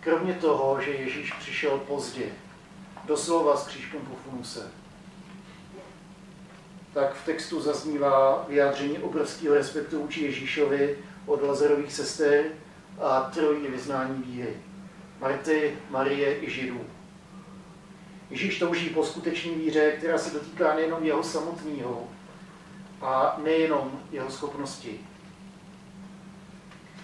Kromě 0.00 0.35
toho, 0.35 0.80
že 0.80 0.90
Ježíš 0.90 1.32
přišel 1.32 1.78
pozdě, 1.78 2.26
doslova 3.11 3.57
s 3.57 3.67
křížkem 3.67 4.00
po 4.00 4.17
funuse. 4.17 4.71
Tak 6.95 7.14
v 7.14 7.25
textu 7.25 7.61
zaznívá 7.61 8.45
vyjádření 8.49 8.99
obrovského 8.99 9.55
respektu 9.55 9.99
vůči 9.99 10.25
Ježíšovi 10.25 10.99
od 11.26 11.43
Lazarových 11.43 11.93
sester 11.93 12.45
a 13.00 13.21
trojí 13.21 13.67
vyznání 13.67 14.23
víry. 14.23 14.57
Marty, 15.21 15.79
Marie 15.90 16.40
i 16.40 16.50
Židů. 16.50 16.81
Ježíš 18.31 18.59
touží 18.59 18.88
po 18.88 19.05
skutečné 19.05 19.52
víře, 19.52 19.93
která 19.93 20.19
se 20.19 20.35
dotýká 20.35 20.75
nejenom 20.75 21.05
jeho 21.05 21.23
samotného 21.23 22.09
a 23.02 23.40
nejenom 23.43 24.00
jeho 24.12 24.31
schopnosti. 24.31 25.00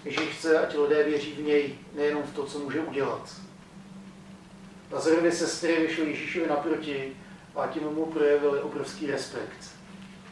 Ježíš 0.05 0.29
chce, 0.29 0.59
ať 0.59 0.75
lidé 0.75 1.03
věří 1.03 1.31
v 1.31 1.41
něj, 1.41 1.75
nejenom 1.95 2.23
v 2.23 2.33
to, 2.33 2.45
co 2.45 2.59
může 2.59 2.79
udělat, 2.79 3.41
Lazarovy 4.91 5.31
sestry 5.31 5.87
vyšly 5.87 6.09
Ježíšovi 6.09 6.47
naproti 6.47 7.17
a 7.55 7.67
tím 7.67 7.83
mu 7.83 8.05
projevili 8.05 8.59
obrovský 8.59 9.11
respekt. 9.11 9.71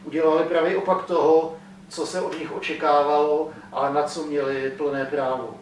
Udělali 0.04 0.46
právě 0.46 0.78
opak 0.78 1.06
toho, 1.06 1.58
co 1.90 2.06
se 2.06 2.22
od 2.22 2.40
nich 2.40 2.52
očekávalo 2.52 3.52
a 3.72 3.90
na 3.90 4.04
co 4.04 4.24
měli 4.24 4.72
plné 4.78 5.06
právo. 5.06 5.60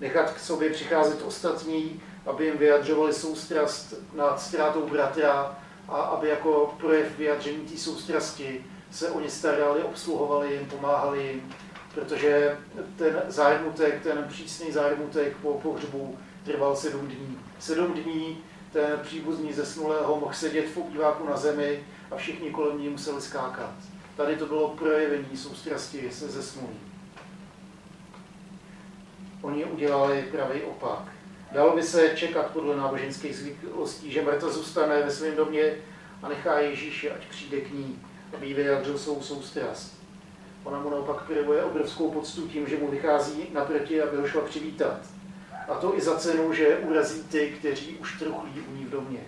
Nechat 0.00 0.30
k 0.30 0.38
sobě 0.38 0.70
přicházet 0.70 1.22
ostatní, 1.22 2.02
aby 2.26 2.44
jim 2.44 2.58
vyjadřovali 2.58 3.12
soustrast 3.12 3.94
nad 4.14 4.40
ztrátou 4.40 4.86
bratra 4.86 5.58
a 5.88 5.96
aby 5.96 6.28
jako 6.28 6.74
projev 6.80 7.18
vyjadření 7.18 7.66
té 7.66 7.76
soustrasti 7.76 8.64
se 8.90 9.10
o 9.10 9.20
ně 9.20 9.30
starali, 9.30 9.82
obsluhovali 9.82 10.54
jim, 10.54 10.66
pomáhali 10.66 11.26
jim, 11.26 11.54
protože 11.94 12.58
ten 12.96 13.22
zármutek, 13.28 14.02
ten 14.02 14.24
přísný 14.28 14.72
zármutek 14.72 15.36
po 15.36 15.54
pohřbu 15.54 16.18
trval 16.44 16.76
sedm 16.76 17.06
dní. 17.06 17.38
Sedm 17.62 17.92
dní 17.92 18.38
ten 18.72 19.00
příbuzný 19.02 19.52
zesnulého 19.52 20.20
mohl 20.20 20.32
sedět 20.34 20.68
v 20.68 20.76
obýváku 20.76 21.28
na 21.28 21.36
zemi 21.36 21.84
a 22.10 22.16
všichni 22.16 22.50
kolem 22.50 22.80
ní 22.80 22.88
museli 22.88 23.20
skákat. 23.20 23.74
Tady 24.16 24.36
to 24.36 24.46
bylo 24.46 24.68
projevení 24.68 25.36
soustrasti 25.36 26.10
se 26.12 26.28
zesnulým. 26.28 26.80
Oni 29.42 29.64
udělali 29.64 30.28
pravý 30.32 30.62
opak. 30.62 31.02
Dalo 31.52 31.76
by 31.76 31.82
se 31.82 32.12
čekat 32.16 32.50
podle 32.50 32.76
náboženských 32.76 33.36
zvyklostí, 33.36 34.12
že 34.12 34.22
mrtva 34.22 34.50
zůstane 34.50 35.02
ve 35.02 35.10
svém 35.10 35.36
domě 35.36 35.74
a 36.22 36.28
nechá 36.28 36.58
Ježíše, 36.58 37.10
ať 37.10 37.28
přijde 37.28 37.60
k 37.60 37.72
ní, 37.72 37.98
aby 38.36 38.46
jí 38.46 38.54
vyjadřil 38.54 38.98
svou 38.98 39.22
soustrast. 39.22 40.02
Ona 40.64 40.80
mu 40.80 40.90
naopak 40.90 41.24
projevuje 41.24 41.64
obrovskou 41.64 42.10
poctu 42.10 42.48
tím, 42.48 42.66
že 42.66 42.76
mu 42.76 42.90
vychází 42.90 43.46
naproti, 43.52 44.02
aby 44.02 44.16
ho 44.16 44.28
šla 44.28 44.40
přivítat. 44.40 45.21
A 45.72 45.74
to 45.74 45.96
i 45.96 46.00
za 46.00 46.16
cenu, 46.16 46.52
že 46.52 46.76
urazí 46.76 47.22
ty, 47.22 47.54
kteří 47.58 47.96
už 47.96 48.18
truchlí 48.18 48.60
u 48.60 48.76
ní 48.76 48.84
v 48.84 48.90
domě. 48.90 49.20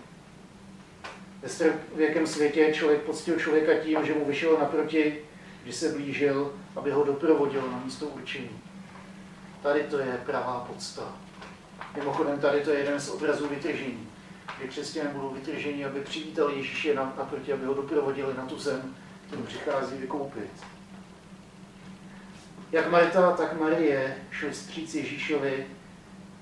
Ve 1.43 1.49
starověkém 1.49 2.27
světě 2.27 2.73
člověk 2.73 3.01
poctil 3.01 3.41
člověka 3.41 3.75
tím, 3.75 3.99
že 4.05 4.15
mu 4.15 4.25
vyšel 4.25 4.59
naproti, 4.59 5.21
když 5.63 5.75
se 5.75 5.89
blížil, 5.89 6.53
aby 6.77 6.91
ho 6.91 7.05
doprovodil 7.05 7.63
na 7.73 7.83
místo 7.85 8.07
určení. 8.07 8.61
Tady 9.63 9.83
to 9.83 9.99
je 9.99 10.23
pravá 10.27 10.67
podsta. 10.73 11.17
Mimochodem, 11.97 12.41
tady 12.41 12.61
to 12.61 12.71
je 12.71 12.79
jeden 12.79 13.01
z 13.01 13.09
obrazů 13.09 13.49
vytržení. 13.49 14.09
Kdy 14.59 14.69
křesťané 14.69 15.11
budou 15.11 15.31
vytrženi, 15.31 15.85
aby 15.85 16.01
přivítali 16.01 16.57
Ježíše 16.57 16.95
naproti, 16.95 17.53
aby 17.53 17.67
ho 17.67 17.75
doprovodili 17.75 18.35
na 18.35 18.47
tu 18.47 18.59
zem, 18.59 18.97
kterou 19.27 19.43
přichází 19.43 19.97
vykoupit. 19.97 20.51
Jak 22.73 22.91
Marta, 22.91 23.33
tak 23.33 23.61
Marie 23.61 24.17
šli 24.31 24.51
vstříc 24.51 24.95
Ježíšovi 24.95 25.67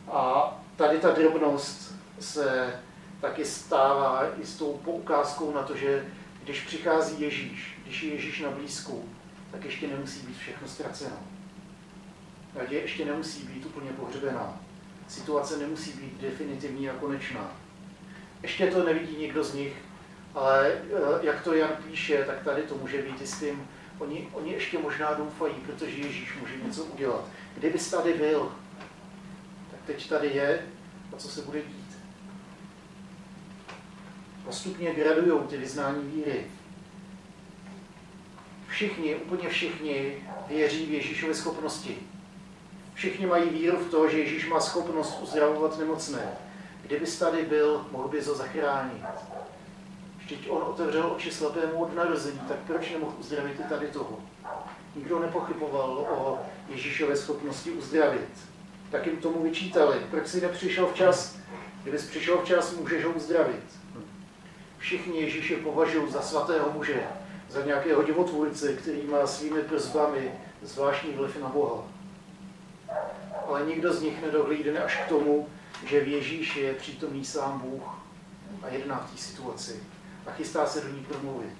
a 0.08 0.52
tady 0.76 0.98
ta 0.98 1.10
drobnost 1.10 1.94
se 2.20 2.74
taky 3.20 3.44
stává 3.44 4.26
i 4.42 4.46
s 4.46 4.56
tou 4.56 4.80
poukázkou 4.84 5.54
na 5.54 5.62
to, 5.62 5.76
že 5.76 6.06
když 6.44 6.60
přichází 6.60 7.20
Ježíš, 7.20 7.78
když 7.84 8.02
je 8.02 8.14
Ježíš 8.14 8.40
na 8.40 8.50
blízku, 8.50 9.04
tak 9.50 9.64
ještě 9.64 9.88
nemusí 9.88 10.26
být 10.26 10.38
všechno 10.38 10.68
ztraceno. 10.68 11.16
Naděje 12.58 12.82
ještě 12.82 13.04
nemusí 13.04 13.42
být 13.42 13.66
úplně 13.66 13.90
pohřbená. 13.90 14.60
Situace 15.08 15.58
nemusí 15.58 15.92
být 15.92 16.20
definitivní 16.20 16.90
a 16.90 16.94
konečná. 16.94 17.56
Ještě 18.42 18.66
to 18.66 18.84
nevidí 18.84 19.16
někdo 19.16 19.44
z 19.44 19.54
nich, 19.54 19.72
ale 20.34 20.72
eh, 20.72 20.80
jak 21.22 21.44
to 21.44 21.54
Jan 21.54 21.70
píše, 21.88 22.24
tak 22.26 22.42
tady 22.44 22.62
to 22.62 22.74
může 22.74 23.02
být 23.02 23.22
i 23.22 23.26
s 23.26 23.40
tím, 23.40 23.68
oni, 23.98 24.28
oni 24.32 24.52
ještě 24.52 24.78
možná 24.78 25.14
doufají, 25.14 25.54
protože 25.54 25.96
Ježíš 25.96 26.36
může 26.40 26.56
něco 26.64 26.84
udělat. 26.84 27.24
Kdybys 27.54 27.90
tady 27.90 28.14
byl, 28.14 28.52
teď 29.86 30.08
tady 30.08 30.28
je 30.28 30.66
a 31.12 31.16
co 31.16 31.28
se 31.28 31.42
bude 31.42 31.62
dít. 31.62 31.98
Postupně 34.44 34.94
gradují 34.94 35.42
ty 35.48 35.56
vyznání 35.56 36.10
víry. 36.10 36.46
Všichni, 38.68 39.14
úplně 39.16 39.48
všichni 39.48 40.28
věří 40.48 40.86
v 40.86 40.90
Ježíšové 40.90 41.34
schopnosti. 41.34 41.98
Všichni 42.94 43.26
mají 43.26 43.50
víru 43.50 43.76
v 43.76 43.90
to, 43.90 44.08
že 44.08 44.18
Ježíš 44.18 44.48
má 44.48 44.60
schopnost 44.60 45.18
uzdravovat 45.22 45.78
nemocné. 45.78 46.28
Kdybys 46.82 47.18
tady 47.18 47.42
byl, 47.42 47.86
mohl 47.90 48.08
bys 48.08 48.26
ho 48.26 48.34
zachránit. 48.34 49.02
Vždyť 50.18 50.50
on 50.50 50.62
otevřel 50.62 51.12
oči 51.12 51.30
slepému 51.30 51.82
od 51.82 51.94
narození, 51.94 52.40
tak 52.48 52.56
proč 52.66 52.90
nemohl 52.90 53.14
uzdravit 53.18 53.60
i 53.60 53.62
tady 53.62 53.86
toho? 53.86 54.20
Nikdo 54.96 55.18
nepochyboval 55.18 55.90
o 55.90 56.40
Ježíšové 56.68 57.16
schopnosti 57.16 57.70
uzdravit. 57.70 58.51
Tak 58.92 59.06
jim 59.06 59.16
tomu 59.16 59.42
vyčítali. 59.42 59.98
Proč 60.10 60.26
si 60.26 60.40
nepřišel 60.40 60.86
včas? 60.86 61.36
Kdybys 61.82 62.06
přišel 62.06 62.38
včas, 62.38 62.76
můžeš 62.76 63.04
ho 63.04 63.10
uzdravit. 63.10 63.64
Všichni 64.78 65.20
Ježíše 65.20 65.56
považují 65.56 66.12
za 66.12 66.22
svatého 66.22 66.72
muže, 66.72 67.02
za 67.48 67.62
nějakého 67.62 68.02
divotvůrce, 68.02 68.72
který 68.72 69.02
má 69.06 69.26
svými 69.26 69.62
przbami 69.62 70.32
zvláštní 70.62 71.12
vliv 71.12 71.40
na 71.40 71.48
Boha. 71.48 71.84
Ale 73.46 73.66
nikdo 73.66 73.92
z 73.92 74.02
nich 74.02 74.22
nedohlídne 74.22 74.78
až 74.78 74.96
k 74.96 75.08
tomu, 75.08 75.48
že 75.86 76.00
v 76.00 76.08
Ježíši 76.08 76.60
je 76.60 76.74
přítomný 76.74 77.24
sám 77.24 77.60
Bůh 77.60 77.82
a 78.62 78.68
jedná 78.68 78.98
v 78.98 79.10
té 79.10 79.18
situaci 79.18 79.82
a 80.26 80.30
chystá 80.30 80.66
se 80.66 80.80
do 80.80 80.88
ní 80.88 81.04
promluvit. 81.04 81.56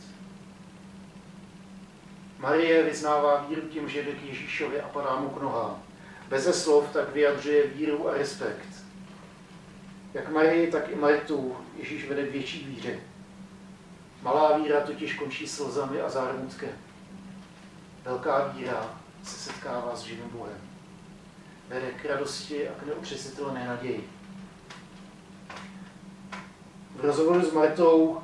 Marie 2.39 2.83
vyznává 2.83 3.47
víru 3.49 3.61
tím, 3.61 3.89
že 3.89 4.03
jde 4.03 4.13
k 4.13 4.23
Ježíšovi 4.23 4.81
a 4.81 4.89
padá 4.89 5.17
mu 5.17 5.29
k 5.29 5.43
nohám. 5.43 5.83
Beze 6.33 6.53
slov 6.53 6.93
tak 6.93 7.13
vyjadřuje 7.13 7.67
víru 7.67 8.09
a 8.09 8.15
respekt. 8.15 8.69
Jak 10.15 10.31
Marie, 10.31 10.71
tak 10.71 10.89
i 10.89 10.95
Martu 10.95 11.57
Ježíš 11.77 12.09
vede 12.09 12.27
k 12.27 12.33
větší 12.33 12.65
víře. 12.65 13.01
Malá 14.23 14.59
víra 14.59 14.81
totiž 14.81 15.15
končí 15.15 15.49
slzami 15.49 16.01
a 16.01 16.11
zármutkem. 16.11 16.71
Velká 18.05 18.47
víra 18.47 19.01
se 19.25 19.37
setkává 19.37 19.97
s 19.97 20.03
živým 20.03 20.29
Bohem. 20.29 20.61
Vede 21.69 21.91
k 21.91 22.05
radosti 22.05 22.69
a 22.69 22.73
k 22.73 22.87
neupřesitelné 22.87 23.67
naději. 23.67 24.09
V 26.97 27.01
rozhovoru 27.01 27.43
s 27.43 27.53
Martou 27.53 28.21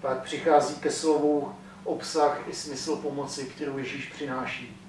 pak 0.00 0.22
přichází 0.22 0.74
ke 0.74 0.90
slovu 0.90 1.54
obsah 1.84 2.48
i 2.48 2.54
smysl 2.54 2.96
pomoci, 2.96 3.44
kterou 3.44 3.78
Ježíš 3.78 4.06
přináší 4.06 4.83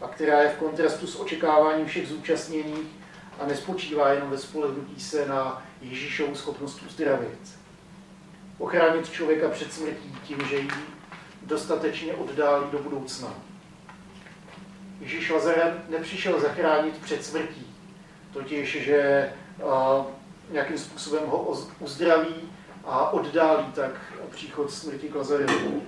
a 0.00 0.08
která 0.08 0.42
je 0.42 0.48
v 0.48 0.58
kontrastu 0.58 1.06
s 1.06 1.20
očekáváním 1.20 1.86
všech 1.86 2.08
zúčastněných 2.08 2.86
a 3.40 3.46
nespočívá 3.46 4.12
jenom 4.12 4.30
ve 4.30 4.38
spolehnutí 4.38 5.00
se 5.00 5.26
na 5.26 5.62
Ježíšovu 5.80 6.34
schopnost 6.34 6.82
uzdravit. 6.86 7.58
Ochránit 8.58 9.10
člověka 9.10 9.48
před 9.48 9.72
smrtí 9.72 10.18
tím, 10.24 10.38
že 10.50 10.56
ji 10.56 10.68
dostatečně 11.42 12.14
oddálí 12.14 12.66
do 12.72 12.78
budoucna. 12.78 13.34
Ježíš 15.00 15.30
Lazarem 15.30 15.82
nepřišel 15.88 16.40
zachránit 16.40 16.98
před 16.98 17.24
smrtí, 17.24 17.66
totiž, 18.32 18.82
že 18.82 19.32
a, 19.70 20.06
nějakým 20.50 20.78
způsobem 20.78 21.26
ho 21.26 21.58
uzdraví 21.78 22.34
a 22.84 23.10
oddálí 23.10 23.72
tak 23.72 23.90
příchod 24.30 24.70
smrti 24.70 25.08
k 25.08 25.14
Lazarevu. 25.14 25.82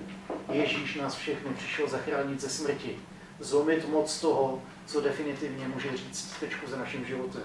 Ježíš 0.51 0.95
nás 0.95 1.15
všechny 1.15 1.53
přišel 1.53 1.87
zachránit 1.87 2.41
ze 2.41 2.49
smrti, 2.49 2.99
zlomit 3.43 3.89
moc 3.89 4.21
toho, 4.21 4.61
co 4.85 5.01
definitivně 5.01 5.67
může 5.67 5.97
říct 5.97 6.33
tečku 6.39 6.71
za 6.71 6.77
naším 6.77 7.05
životem. 7.05 7.43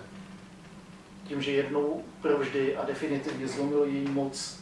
Tím, 1.29 1.43
že 1.43 1.53
jednou 1.53 2.05
provždy 2.23 2.77
a 2.77 2.85
definitivně 2.85 3.49
zlomil 3.49 3.85
její 3.85 4.09
moc 4.09 4.61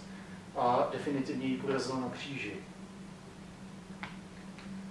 a 0.57 0.89
definitivně 0.93 1.47
ji 1.47 1.57
porazil 1.57 1.97
na 1.97 2.09
kříži. 2.09 2.53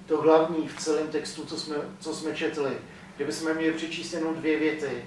To 0.05 0.21
hlavní 0.21 0.67
v 0.67 0.77
celém 0.77 1.07
textu, 1.07 1.45
co 1.45 1.59
jsme, 1.59 1.75
co 1.99 2.15
jsme 2.15 2.35
četli, 2.35 2.77
kdybychom 3.15 3.53
měli 3.53 3.73
přečíst 3.73 4.13
jenom 4.13 4.35
dvě 4.35 4.59
věty, 4.59 5.05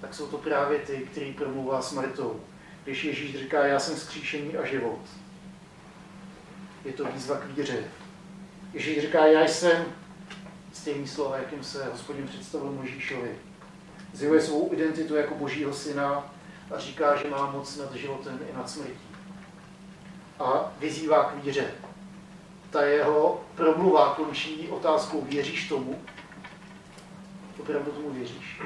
tak 0.00 0.14
jsou 0.14 0.26
to 0.26 0.38
právě 0.38 0.78
ty, 0.78 0.96
které 0.96 1.32
promluvá 1.32 1.82
smrtou. 1.82 2.40
Když 2.84 3.04
Ježíš 3.04 3.38
říká, 3.38 3.66
já 3.66 3.78
jsem 3.78 3.96
skříšení 3.96 4.56
a 4.56 4.66
život. 4.66 5.00
Je 6.84 6.92
to 6.92 7.04
výzva 7.04 7.36
k 7.36 7.46
víře. 7.46 7.84
Ježíš 8.72 9.00
říká, 9.00 9.26
já 9.26 9.48
jsem 9.48 9.84
stejný 10.72 11.08
slova, 11.08 11.36
jakým 11.36 11.64
se 11.64 11.84
hospodin 11.92 12.28
představil 12.28 12.72
Možíšovi. 12.72 13.30
Zjevuje 14.12 14.40
svou 14.40 14.72
identitu 14.72 15.14
jako 15.14 15.34
božího 15.34 15.72
syna 15.72 16.32
a 16.74 16.78
říká, 16.78 17.16
že 17.16 17.30
má 17.30 17.50
moc 17.50 17.76
nad 17.76 17.94
životem 17.94 18.40
i 18.52 18.56
nad 18.56 18.70
smrtí. 18.70 19.00
A 20.38 20.72
vyzývá 20.78 21.24
k 21.24 21.44
víře. 21.44 21.70
Ta 22.70 22.82
jeho 22.82 23.44
promluva 23.54 24.14
končí 24.14 24.68
otázkou, 24.68 25.22
věříš 25.22 25.68
tomu? 25.68 26.02
Opravdu 27.60 27.92
tomu 27.92 28.10
věříš? 28.10 28.62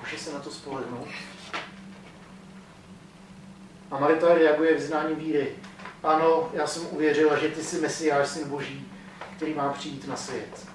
Může 0.00 0.18
se 0.18 0.32
na 0.32 0.38
to 0.38 0.50
spolehnout? 0.50 1.08
A 3.90 3.98
Marita 3.98 4.34
reaguje 4.34 4.74
vyznáním 4.74 5.16
víry. 5.16 5.56
Ano, 6.02 6.50
já 6.52 6.66
jsem 6.66 6.86
uvěřila, 6.90 7.38
že 7.38 7.48
ty 7.48 7.62
jsi 7.62 7.80
Mesiáš, 7.80 8.28
syn 8.28 8.48
Boží, 8.48 8.92
který 9.36 9.54
má 9.54 9.72
přijít 9.72 10.08
na 10.08 10.16
svět. 10.16 10.73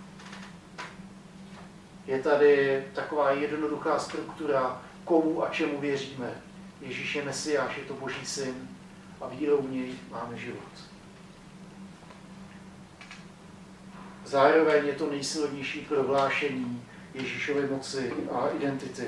Je 2.10 2.20
tady 2.20 2.84
taková 2.94 3.32
jednoduchá 3.32 4.00
struktura, 4.00 4.82
komu 5.06 5.44
a 5.44 5.50
čemu 5.50 5.80
věříme. 5.80 6.42
Ježíš 6.82 7.16
je 7.16 7.26
Mesiáš, 7.26 7.78
je 7.78 7.84
to 7.84 7.94
Boží 7.94 8.26
syn 8.26 8.70
a 9.22 9.28
vírou 9.28 9.58
v 9.62 9.72
něj 9.72 9.94
máme 10.12 10.38
život. 10.38 10.72
Zároveň 14.26 14.86
je 14.86 14.94
to 14.94 15.10
nejsilnější 15.10 15.80
prohlášení 15.80 16.86
Ježíšovy 17.14 17.68
moci 17.68 18.14
a 18.32 18.50
identity. 18.50 19.08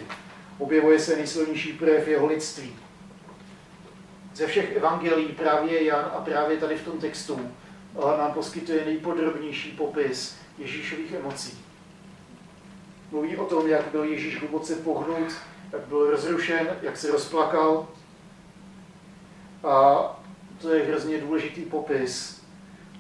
Objevuje 0.58 1.00
se 1.00 1.16
nejsilnější 1.16 1.74
projev 1.74 2.08
jeho 2.08 2.28
lidství. 2.28 2.76
Ze 4.36 4.48
všech 4.48 4.76
evangelií 4.76 5.28
právě 5.28 5.84
Jan 5.84 6.12
a 6.14 6.22
právě 6.22 6.58
tady 6.58 6.76
v 6.76 6.86
tom 6.86 7.00
textu 7.00 7.52
nám 8.18 8.34
poskytuje 8.34 8.86
nejpodrobnější 8.86 9.72
popis 9.72 10.38
Ježíšových 10.58 11.12
emocí. 11.12 11.61
Mluví 13.12 13.38
o 13.38 13.46
tom, 13.46 13.68
jak 13.68 13.88
byl 13.92 14.04
Ježíš 14.04 14.40
hluboce 14.40 14.76
pohnut, 14.76 15.34
jak 15.72 15.82
byl 15.82 16.12
rozrušen, 16.12 16.78
jak 16.82 16.98
se 16.98 17.12
rozplakal. 17.12 17.88
A 19.64 20.06
to 20.62 20.74
je 20.74 20.84
hrozně 20.84 21.18
důležitý 21.18 21.62
popis. 21.62 22.42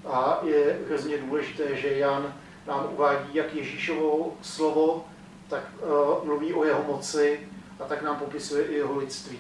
A 0.05 0.39
je 0.43 0.79
hrozně 0.87 1.17
důležité, 1.17 1.75
že 1.75 1.97
Jan 1.97 2.33
nám 2.67 2.87
uvádí 2.93 3.35
jak 3.35 3.53
Ježíšovo 3.53 4.33
slovo, 4.41 5.05
tak 5.49 5.63
uh, 5.81 6.25
mluví 6.25 6.53
o 6.53 6.65
jeho 6.65 6.83
moci 6.83 7.47
a 7.79 7.83
tak 7.83 8.01
nám 8.01 8.15
popisuje 8.15 8.65
i 8.65 8.73
jeho 8.73 8.97
lidství. 8.97 9.39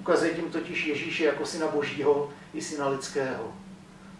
Ukazuje 0.00 0.34
tím 0.34 0.50
totiž 0.50 0.86
Ježíše 0.86 1.24
jako 1.24 1.46
syna 1.46 1.66
božího 1.66 2.30
i 2.54 2.62
syna 2.62 2.88
lidského. 2.88 3.52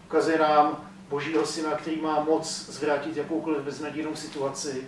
Ukazuje 0.06 0.38
nám 0.38 0.90
božího 1.08 1.46
syna, 1.46 1.70
který 1.70 2.00
má 2.00 2.20
moc 2.24 2.66
zvrátit 2.68 3.16
jakoukoliv 3.16 3.62
beznadějnou 3.62 4.16
situaci 4.16 4.86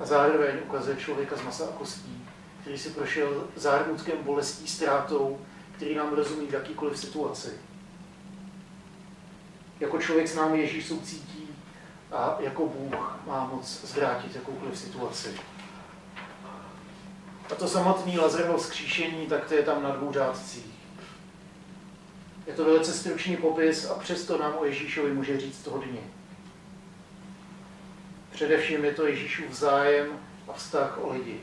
a 0.00 0.06
zároveň 0.06 0.56
ukazuje 0.66 0.96
člověka 0.96 1.36
z 1.36 1.42
masa 1.42 1.64
a 1.64 1.78
kostí, 1.78 2.26
který 2.60 2.78
si 2.78 2.90
prošel 2.90 3.48
zármutkem, 3.56 4.18
bolestí, 4.22 4.66
ztrátou, 4.66 5.38
který 5.76 5.94
nám 5.94 6.14
rozumí 6.14 6.46
v 6.46 6.52
jakýkoliv 6.52 6.98
situaci. 6.98 7.50
Jako 9.80 9.98
člověk 9.98 10.28
s 10.28 10.34
námi 10.34 10.60
Ježíš 10.60 10.86
soucítí 10.86 11.48
a 12.12 12.36
jako 12.38 12.66
Bůh 12.66 13.18
má 13.26 13.50
moc 13.52 13.80
zvrátit 13.84 14.34
jakoukoliv 14.34 14.78
situaci. 14.78 15.34
A 17.52 17.54
to 17.54 17.68
samotné 17.68 18.20
Lazarovo 18.20 18.58
vzkříšení, 18.58 19.26
tak 19.26 19.44
to 19.48 19.54
je 19.54 19.62
tam 19.62 19.82
na 19.82 19.90
dvou 19.90 20.12
řádcích. 20.12 20.66
Je 22.46 22.54
to 22.54 22.64
velice 22.64 22.92
stručný 22.92 23.36
popis 23.36 23.90
a 23.90 23.94
přesto 23.94 24.38
nám 24.38 24.54
o 24.58 24.64
Ježíšovi 24.64 25.12
může 25.12 25.40
říct 25.40 25.66
hodně. 25.66 26.00
Především 28.40 28.84
je 28.84 28.94
to 28.94 29.06
Ježíšův 29.06 29.52
zájem 29.52 30.06
a 30.48 30.52
vztah 30.52 30.98
o 31.02 31.12
lidi. 31.12 31.40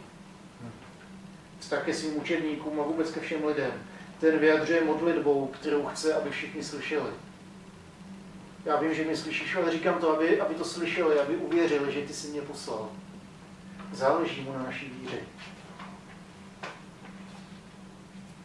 Vztah 1.60 1.86
ke 1.86 1.94
svým 1.94 2.18
učedníkům 2.18 2.80
a 2.80 2.84
vůbec 2.84 3.12
ke 3.12 3.20
všem 3.20 3.46
lidem. 3.46 3.72
Ten 4.20 4.40
vyjadřuje 4.40 4.84
modlitbou, 4.84 5.48
kterou 5.48 5.86
chce, 5.86 6.14
aby 6.14 6.30
všichni 6.30 6.64
slyšeli. 6.64 7.10
Já 8.66 8.80
vím, 8.80 8.94
že 8.94 9.04
mě 9.04 9.18
slyšíš, 9.18 9.56
ale 9.56 9.72
říkám 9.72 10.00
to, 10.00 10.16
aby, 10.16 10.42
aby 10.42 10.56
to 10.56 10.66
slyšeli, 10.66 11.20
aby 11.20 11.36
uvěřili, 11.36 11.94
že 11.94 12.02
ty 12.02 12.14
jsi 12.14 12.28
mě 12.28 12.42
poslal. 12.42 12.90
Záleží 13.94 14.42
mu 14.42 14.54
na 14.54 14.64
naší 14.64 14.86
víře. 14.86 15.18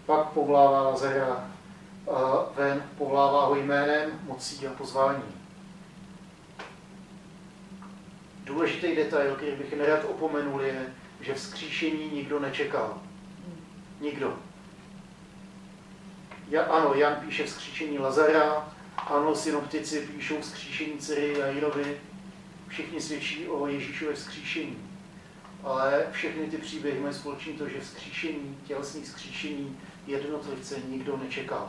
Pak 0.07 0.27
povolává 0.27 0.83
Lazara 0.83 1.51
ven, 2.57 2.83
povolává 2.99 3.47
ho 3.47 3.55
jménem, 3.55 4.21
mocí 4.23 4.67
a 4.67 4.71
pozváním. 4.71 5.42
Důležitý 8.45 8.97
detail, 8.97 9.35
který 9.35 9.53
bych 9.53 9.73
nerad 9.73 10.05
opomenul, 10.05 10.61
je, 10.61 10.87
že 11.21 11.35
vzkříšení 11.35 12.11
nikdo 12.13 12.41
nečekal. 12.41 13.03
Nikdo. 14.01 14.39
Ja, 16.49 16.63
ano, 16.63 16.95
Jan 16.95 17.15
píše 17.15 17.45
vzkříšení 17.45 17.99
Lazara, 17.99 18.75
ano, 18.97 19.35
synoptici 19.35 20.01
píšou 20.01 20.41
vzkříšení 20.41 20.99
dcery 20.99 21.39
Jairovi, 21.39 22.01
všichni 22.69 23.01
svědčí 23.01 23.49
o 23.49 23.67
Ježíšově 23.67 24.15
vzkříšení. 24.15 24.77
Ale 25.63 26.07
všechny 26.13 26.47
ty 26.47 26.57
příběhy 26.59 27.01
mají 27.01 27.15
společně 27.15 27.53
to, 27.53 27.69
že 27.69 27.81
vzkříšení, 27.81 28.59
tělesný 28.67 29.03
vzkříšení 29.03 29.79
jednotlivce 30.07 30.77
nikdo 30.89 31.17
nečekal. 31.17 31.69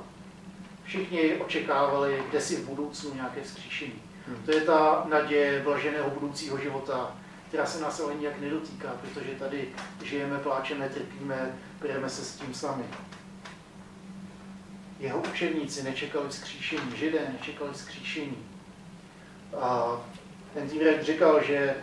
Všichni 0.84 1.36
očekávali, 1.36 2.24
kde 2.30 2.42
si 2.42 2.56
v 2.56 2.66
budoucnu 2.70 3.14
nějaké 3.14 3.42
vzkříšení. 3.42 4.02
Hmm. 4.28 4.38
To 4.46 4.52
je 4.52 4.62
ta 4.62 5.06
naděje 5.10 5.62
blaženého 5.64 6.10
budoucího 6.10 6.58
života, 6.58 7.16
která 7.48 7.66
se 7.66 7.82
nás 7.82 8.00
ale 8.00 8.16
nijak 8.16 8.40
nedotýká, 8.40 8.90
protože 9.02 9.32
tady 9.40 9.70
žijeme, 10.04 10.38
pláčeme, 10.40 10.90
trpíme, 10.90 11.60
bereme 11.82 12.10
se 12.10 12.26
s 12.26 12.36
tím 12.36 12.54
sami. 12.54 12.84
Jeho 15.00 15.22
učeníci 15.32 15.84
nečekali 15.84 16.30
vzkříšení, 16.30 16.96
židé 16.96 17.20
nečekali 17.34 17.74
vzkříšení. 17.74 18.38
A 19.60 19.98
ten 20.54 20.70
Týrek 20.70 21.04
říkal, 21.04 21.44
že 21.44 21.76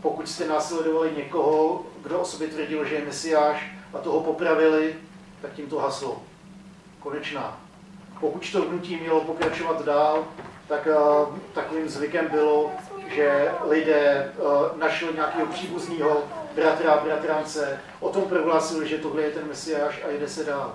pokud 0.00 0.28
jste 0.28 0.48
následovali 0.48 1.12
někoho, 1.16 1.86
kdo 2.02 2.20
o 2.20 2.24
sobě 2.24 2.48
tvrdil, 2.48 2.84
že 2.84 2.94
je 2.94 3.04
mesiáš 3.04 3.70
a 3.94 3.98
toho 3.98 4.20
popravili, 4.20 4.94
tak 5.42 5.52
tím 5.52 5.66
to 5.66 5.78
haslo. 5.78 6.22
Konečná. 7.00 7.60
Pokud 8.20 8.52
to 8.52 8.62
hnutí 8.62 8.96
mělo 8.96 9.20
pokračovat 9.20 9.84
dál, 9.84 10.24
tak 10.68 10.88
takovým 11.54 11.88
zvykem 11.88 12.28
bylo, 12.28 12.70
že 13.14 13.50
lidé 13.68 14.32
našli 14.76 15.14
nějakého 15.14 15.46
příbuzného 15.46 16.24
bratra, 16.54 16.96
bratrance, 16.96 17.80
o 18.00 18.08
tom 18.08 18.22
prohlásili, 18.22 18.88
že 18.88 18.98
tohle 18.98 19.22
je 19.22 19.30
ten 19.30 19.48
mesiáš 19.48 20.02
a 20.04 20.10
jde 20.10 20.28
se 20.28 20.44
dál. 20.44 20.74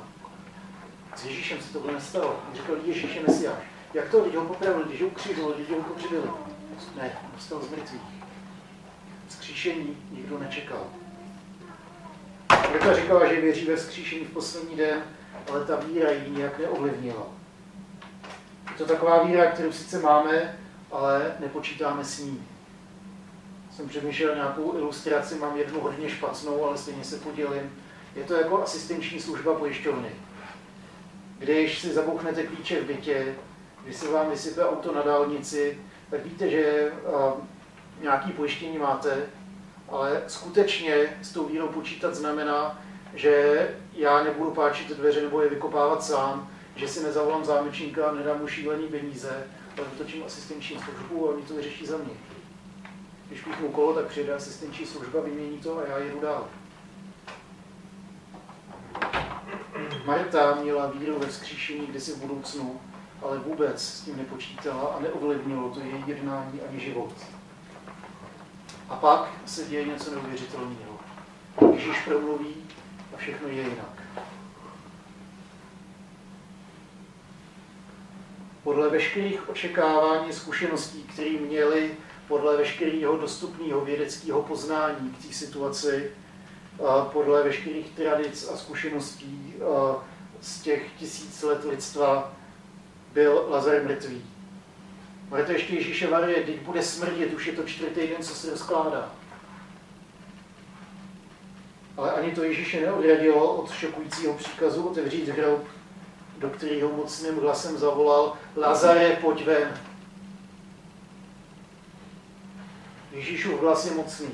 S 1.16 1.26
Ježíšem 1.26 1.62
se 1.62 1.74
tohle 1.74 1.94
nestalo. 1.94 2.40
On 2.50 2.56
říkal, 2.56 2.76
Ježíš 2.84 3.16
je 3.16 3.22
Mesiáš. 3.28 3.64
Jak 3.94 4.10
to? 4.10 4.24
Lidi 4.24 4.38
ho 4.38 4.46
popravili, 4.46 4.86
když 4.88 5.02
ho 5.02 5.08
ukřivili, 5.08 5.54
lidi 5.58 5.74
ho 5.74 5.82
pokřivili. 5.82 6.30
Ne, 6.96 7.12
vstal 7.38 7.62
z 7.62 7.70
mrtvých. 7.70 8.02
Vzkříšení 9.28 9.98
nikdo 10.12 10.40
nečekal. 10.40 10.88
Rita 12.74 12.94
říkala, 12.94 13.26
že 13.26 13.42
věří 13.42 13.66
ve 13.66 13.76
vzkříšení 13.76 14.26
v 14.26 14.34
poslední 14.34 14.76
den, 14.76 15.04
ale 15.52 15.66
ta 15.66 15.76
víra 15.76 16.12
ji 16.12 16.30
nijak 16.30 16.60
neovlivnila. 16.60 17.28
Je 18.72 18.78
to 18.78 18.86
taková 18.86 19.24
víra, 19.24 19.52
kterou 19.52 19.72
sice 19.72 20.00
máme, 20.00 20.60
ale 20.92 21.36
nepočítáme 21.40 22.04
s 22.04 22.20
ní. 22.20 22.48
Jsem 23.72 23.90
přemýšlel 23.90 24.36
nějakou 24.36 24.78
ilustraci, 24.78 25.36
mám 25.36 25.58
jednu 25.58 25.82
hodně 25.82 26.10
špatnou, 26.10 26.66
ale 26.66 26.78
stejně 26.78 27.04
se 27.04 27.18
podělím. 27.18 27.84
Je 28.16 28.24
to 28.24 28.34
jako 28.34 28.64
asistenční 28.64 29.20
služba 29.20 29.56
pojišťovny. 29.56 30.10
Když 31.38 31.80
si 31.80 31.94
zabouchnete 31.94 32.44
klíče 32.44 32.82
v 32.82 32.86
bytě, 32.86 33.36
když 33.84 33.96
se 33.96 34.12
vám 34.12 34.30
vysype 34.30 34.66
auto 34.66 34.96
na 34.96 35.02
dálnici, 35.02 35.78
tak 36.10 36.26
víte, 36.26 36.50
že 36.50 36.92
uh, 36.92 37.44
nějaký 38.02 38.32
pojištění 38.32 38.78
máte, 38.78 39.18
ale 39.90 40.24
skutečně 40.28 41.18
s 41.22 41.34
tou 41.34 41.46
vírou 41.46 41.68
počítat 41.68 42.16
znamená, 42.16 42.82
že 43.14 43.68
já 43.94 44.24
nebudu 44.24 44.52
páčit 44.52 44.98
dveře 44.98 45.22
nebo 45.22 45.42
je 45.42 45.50
vykopávat 45.50 46.04
sám, 46.04 46.51
že 46.76 46.88
si 46.88 47.04
nezavolám 47.04 47.46
zámečníka 47.46 48.10
a 48.10 48.14
nedám 48.14 48.40
mu 48.40 48.48
šílený 48.48 48.88
peníze, 48.88 49.48
ale 49.78 49.88
vytočím 49.92 50.24
asistenční 50.24 50.80
službu 50.80 51.30
a 51.30 51.34
oni 51.34 51.44
to 51.44 51.54
vyřeší 51.54 51.86
za 51.86 51.98
mě. 51.98 52.14
Když 53.28 53.42
píchnu 53.42 53.70
kolo, 53.70 53.94
tak 53.94 54.06
přijde 54.06 54.34
asistenční 54.34 54.86
služba, 54.86 55.22
vymění 55.22 55.58
to 55.58 55.78
a 55.78 55.88
já 55.88 55.98
jedu 55.98 56.20
dál. 56.22 56.48
Marta 60.06 60.56
měla 60.56 60.88
víru 60.88 61.20
ve 61.20 61.28
vzkříšení 61.28 61.88
kdysi 61.88 62.12
v 62.12 62.18
budoucnu, 62.18 62.82
ale 63.22 63.38
vůbec 63.38 63.82
s 63.84 64.02
tím 64.02 64.18
nepočítala 64.18 64.88
a 64.88 65.00
neovlivnilo 65.00 65.70
to 65.70 65.80
její 65.80 66.04
jednání 66.08 66.62
ani 66.70 66.80
život. 66.80 67.14
A 68.90 68.96
pak 68.96 69.30
se 69.46 69.66
děje 69.66 69.86
něco 69.86 70.12
neuvěřitelného. 70.12 71.00
Ježíš 71.74 72.02
promluví 72.06 72.56
a 73.14 73.18
všechno 73.18 73.48
je 73.48 73.62
jinak. 73.62 74.01
Podle 78.64 78.90
veškerých 78.90 79.50
očekávání 79.50 80.34
zkušeností, 80.34 81.04
které 81.04 81.30
měli, 81.30 81.92
podle 82.28 82.58
veškerého 82.58 83.18
dostupného 83.18 83.86
vědeckého 83.86 84.44
poznání 84.44 85.10
k 85.10 85.28
té 85.28 85.34
situaci, 85.34 86.12
podle 87.04 87.44
veškerých 87.44 87.92
tradic 87.92 88.50
a 88.54 88.58
zkušeností 88.58 89.54
z 90.42 90.62
těch 90.62 90.84
tisíc 90.98 91.44
let 91.44 91.64
lidstva 91.64 92.34
byl 93.14 93.46
Lazar 93.50 93.84
mrtvý. 93.84 94.26
to 95.46 95.52
ještě 95.52 95.76
Ježíše 95.76 96.08
varuje, 96.08 96.36
teď 96.36 96.62
bude 96.62 96.84
smrdět, 96.84 97.34
už 97.34 97.48
je 97.48 97.54
to 97.54 97.64
čtvrtý 97.64 98.08
den, 98.08 98.24
co 98.24 98.36
se 98.36 98.50
rozkládá. 98.50 99.12
Ale 101.98 102.12
ani 102.12 102.32
to 102.32 102.44
Ježíše 102.44 102.82
neodradilo 102.82 103.56
od 103.56 103.72
šokujícího 103.72 104.34
příkazu 104.34 104.88
otevřít 104.88 105.30
hrob, 105.30 105.68
do 106.42 106.50
kterého 106.50 106.92
mocným 106.92 107.42
hlasem 107.42 107.78
zavolal 107.78 108.38
Lazare, 108.56 109.18
pojď 109.22 109.46
ven. 109.46 109.82
Ježíšův 113.12 113.62
hlas 113.62 113.86
je 113.86 113.92
mocný. 113.92 114.30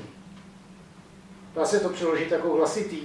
Dá 1.54 1.64
se 1.64 1.80
to 1.80 1.88
přeložit 1.88 2.30
jako 2.30 2.54
hlasitý, 2.54 3.00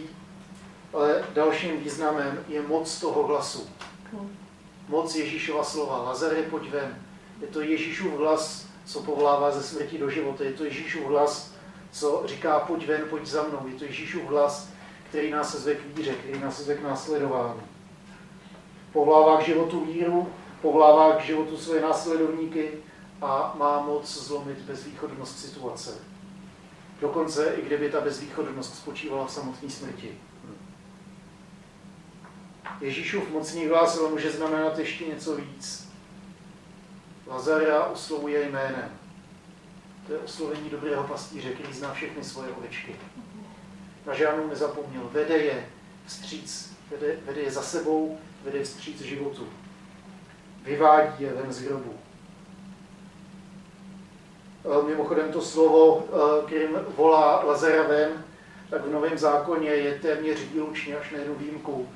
ale 0.94 1.24
dalším 1.34 1.80
významem 1.80 2.46
je 2.48 2.62
moc 2.62 3.00
toho 3.00 3.28
hlasu. 3.28 3.70
Moc 4.88 5.16
Ježíšova 5.16 5.64
slova. 5.64 5.98
Lazare, 5.98 6.42
pojď 6.42 6.72
ven. 6.72 6.98
Je 7.42 7.48
to 7.48 7.62
Ježíšův 7.62 8.14
hlas, 8.14 8.66
co 8.86 9.02
povolává 9.02 9.52
ze 9.52 9.64
smrti 9.64 9.98
do 9.98 10.10
života. 10.10 10.44
Je 10.44 10.54
to 10.54 10.64
Ježíšův 10.64 11.04
hlas, 11.04 11.52
co 11.92 12.24
říká, 12.26 12.60
pojď 12.60 12.88
ven, 12.88 13.02
pojď 13.10 13.26
za 13.26 13.44
mnou. 13.44 13.68
Je 13.68 13.74
to 13.74 13.86
Ježíšův 13.86 14.24
hlas, 14.24 14.70
který 15.10 15.32
nás 15.32 15.56
zve 15.56 15.76
k 15.76 15.98
víře, 15.98 16.14
který 16.14 16.40
nás 16.40 16.60
zve 16.60 16.76
k 16.76 16.84
následování. 16.84 17.73
Povolává 18.94 19.38
k 19.42 19.46
životu 19.46 19.86
víru, 19.86 20.30
povolává 20.62 21.16
k 21.16 21.26
životu 21.26 21.58
své 21.58 21.82
následovníky 21.82 22.72
a 23.22 23.56
má 23.58 23.82
moc 23.82 24.24
zlomit 24.24 24.58
bezvýchodnost 24.58 25.40
situace. 25.40 25.98
Dokonce 27.02 27.54
i 27.56 27.66
kdyby 27.66 27.90
ta 27.90 28.02
bezvýchodnost 28.02 28.76
spočívala 28.76 29.26
v 29.26 29.32
samotné 29.32 29.70
smrti. 29.70 30.18
Ježíšův 32.82 33.32
mocný 33.32 33.68
hlas 33.68 33.98
ale 33.98 34.10
může 34.10 34.32
znamenat 34.32 34.80
ještě 34.80 35.06
něco 35.06 35.36
víc. 35.36 35.90
Lazara 37.28 37.86
oslovuje 37.86 38.50
jménem. 38.50 38.90
To 40.08 40.14
je 40.14 40.20
oslovení 40.20 40.70
dobrého 40.70 41.04
pastýře, 41.04 41.50
který 41.50 41.74
zná 41.74 41.94
všechny 41.94 42.24
svoje 42.24 42.52
ovečky. 42.52 42.96
Na 44.06 44.14
žádnou 44.14 44.48
nezapomněl. 44.48 45.10
Vede 45.12 45.38
je 45.38 45.70
vstříc, 46.06 46.74
vede, 46.92 47.18
vede 47.26 47.42
je 47.42 47.52
za 47.52 47.62
sebou, 47.62 48.20
vede 48.44 48.64
vstříc 48.64 49.02
životu. 49.02 49.48
Vyvádí 50.64 51.24
je 51.24 51.34
ven 51.34 51.54
z 51.54 51.62
hrobu. 51.62 51.94
Eh, 54.66 54.88
mimochodem 54.88 55.32
to 55.32 55.42
slovo, 55.42 56.06
eh, 56.08 56.46
kterým 56.46 56.70
volá 56.98 57.44
Lazara 57.44 57.84
ven, 57.84 58.26
tak 58.70 58.86
v 58.86 58.92
Novém 58.92 59.18
zákoně 59.18 59.70
je 59.70 60.00
téměř 60.00 60.40
výlučně 60.40 60.98
až 60.98 61.12
na 61.12 61.18
jednu 61.18 61.36
výjimku 61.36 61.90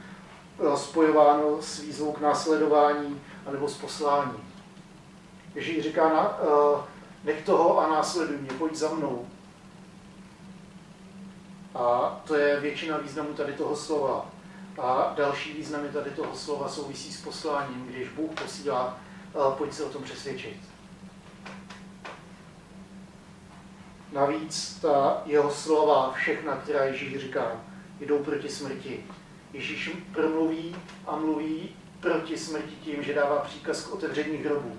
eh, 0.60 0.78
spojováno 0.78 1.62
s 1.62 1.80
výzvou 1.80 2.12
k 2.12 2.22
následování 2.22 3.22
anebo 3.46 3.68
s 3.68 3.78
posláním. 3.78 4.44
Ježíš 5.56 5.84
říká, 5.84 6.10
na, 6.10 6.38
nech 7.24 7.46
toho 7.46 7.80
a 7.80 7.88
následuj 7.88 8.38
mě, 8.38 8.50
pojď 8.50 8.76
za 8.76 8.94
mnou. 8.94 9.28
A 11.76 12.20
to 12.28 12.36
je 12.36 12.60
většina 12.60 12.98
významu 12.98 13.34
tady 13.34 13.54
toho 13.54 13.76
slova. 13.76 14.26
A 14.78 15.14
další 15.18 15.54
významy 15.54 15.90
tady 15.90 16.12
toho 16.12 16.36
slova 16.36 16.70
souvisí 16.70 17.14
s 17.14 17.22
posláním, 17.22 17.88
když 17.88 18.10
Bůh 18.10 18.32
posílá, 18.32 19.00
pojď 19.58 19.74
se 19.74 19.84
o 19.84 19.90
tom 19.90 20.04
přesvědčit. 20.04 20.58
Navíc 24.12 24.80
ta 24.82 25.22
jeho 25.26 25.52
slova, 25.52 26.12
všechna, 26.12 26.56
která 26.56 26.84
Ježíš 26.84 27.20
říká, 27.20 27.62
jdou 28.00 28.24
proti 28.24 28.50
smrti. 28.50 29.06
Ježíš 29.54 29.92
promluví 30.14 30.76
a 31.08 31.16
mluví 31.16 31.76
proti 32.00 32.38
smrti 32.38 32.76
tím, 32.84 33.04
že 33.04 33.14
dává 33.14 33.40
příkaz 33.40 33.86
k 33.86 33.94
otevření 33.94 34.38
hrobů. 34.38 34.78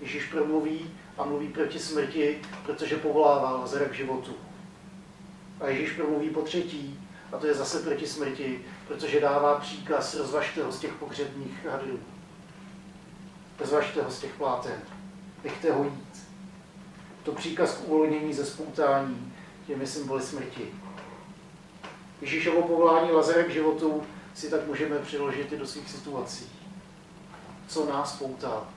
Ježíš 0.00 0.26
promluví 0.26 0.90
a 1.18 1.24
mluví 1.24 1.48
proti 1.48 1.78
smrti, 1.78 2.42
protože 2.66 2.96
povolává 2.96 3.50
Lazara 3.50 3.84
k 3.84 3.94
životu. 3.94 4.36
A 5.60 5.68
Ježíš 5.68 5.92
promluví 5.92 6.30
po 6.30 6.42
třetí, 6.42 7.00
a 7.32 7.38
to 7.38 7.46
je 7.46 7.54
zase 7.54 7.78
proti 7.78 8.06
smrti, 8.06 8.64
protože 8.88 9.20
dává 9.20 9.60
příkaz, 9.60 10.14
rozvažte 10.14 10.62
ho 10.62 10.72
z 10.72 10.78
těch 10.78 10.92
pohřebních 10.92 11.66
hadrů. 11.66 11.98
Rozvažte 13.60 14.02
ho 14.02 14.10
z 14.10 14.20
těch 14.20 14.34
pláten. 14.34 14.80
Nechte 15.44 15.72
ho 15.72 15.84
jít. 15.84 16.26
To 17.22 17.32
příkaz 17.32 17.74
k 17.74 17.88
uvolnění 17.88 18.34
ze 18.34 18.44
spoutání 18.44 19.32
těmi 19.66 19.86
symboly 19.86 20.22
smrti. 20.22 20.68
Ježíšovo 22.20 22.62
povolání 22.62 23.10
Lazara 23.10 23.42
k 23.42 23.50
životu 23.50 24.02
si 24.34 24.50
tak 24.50 24.66
můžeme 24.66 24.98
přiložit 24.98 25.52
i 25.52 25.58
do 25.58 25.66
svých 25.66 25.90
situací. 25.90 26.48
Co 27.68 27.86
nás 27.86 28.16
poutá? 28.18 28.68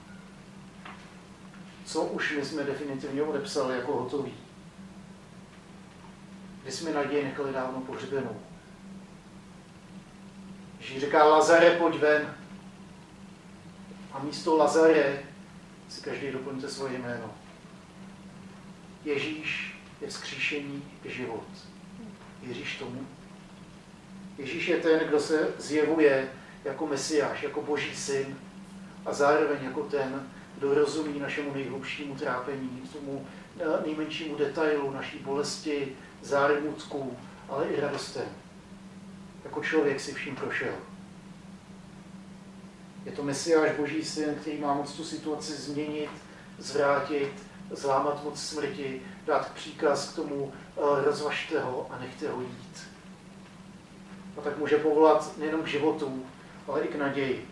Co 1.84 2.02
už 2.02 2.36
my 2.36 2.44
jsme 2.44 2.64
definitivně 2.64 3.22
odepsali 3.22 3.76
jako 3.76 3.96
hotový? 3.96 4.34
Kdy 6.68 6.76
jsme 6.76 6.92
naději 6.92 7.24
nechali 7.24 7.52
dávno 7.52 7.80
pohřbenou? 7.80 8.40
Ježíš 10.80 11.00
říká, 11.00 11.24
Lazare, 11.24 11.70
pojď 11.70 12.00
ven. 12.00 12.34
A 14.12 14.22
místo 14.22 14.56
Lazare 14.56 15.22
si 15.88 16.00
každý 16.00 16.30
doplňte 16.30 16.68
svoje 16.68 16.98
jméno. 16.98 17.34
Ježíš 19.04 19.78
je 20.00 20.08
vzkříšení 20.08 20.84
život. 21.04 21.46
Věříš 22.42 22.76
tomu? 22.76 23.06
Ježíš 24.38 24.68
je 24.68 24.76
ten, 24.76 25.08
kdo 25.08 25.20
se 25.20 25.54
zjevuje 25.58 26.28
jako 26.64 26.86
Mesiáš, 26.86 27.42
jako 27.42 27.62
Boží 27.62 27.94
syn 27.94 28.38
a 29.06 29.12
zároveň 29.12 29.64
jako 29.64 29.82
ten, 29.82 30.30
kdo 30.58 30.74
rozumí 30.74 31.20
našemu 31.20 31.54
nejhlubšímu 31.54 32.14
trápení, 32.14 32.82
tomu 32.92 33.26
nejmenšímu 33.86 34.36
detailu 34.36 34.90
naší 34.90 35.18
bolesti, 35.18 35.96
zármutku, 36.22 37.16
ale 37.48 37.66
i 37.66 37.80
radostem. 37.80 38.26
Jako 39.44 39.62
člověk 39.62 40.00
si 40.00 40.12
vším 40.12 40.36
prošel. 40.36 40.74
Je 43.04 43.12
to 43.12 43.22
Mesiáš 43.22 43.70
Boží 43.76 44.04
syn, 44.04 44.34
který 44.40 44.58
má 44.58 44.74
moc 44.74 44.92
tu 44.92 45.04
situaci 45.04 45.52
změnit, 45.52 46.10
zvrátit, 46.58 47.32
zlámat 47.70 48.24
moc 48.24 48.42
smrti, 48.42 49.02
dát 49.26 49.52
příkaz 49.52 50.12
k 50.12 50.16
tomu, 50.16 50.52
eh, 50.52 50.80
rozvažte 51.04 51.60
ho 51.60 51.86
a 51.90 51.98
nechte 51.98 52.28
ho 52.28 52.40
jít. 52.40 52.88
A 54.38 54.40
tak 54.40 54.58
může 54.58 54.76
povolat 54.76 55.38
nejenom 55.38 55.62
k 55.62 55.66
životu, 55.66 56.26
ale 56.66 56.80
i 56.80 56.88
k 56.88 56.96
naději. 56.96 57.47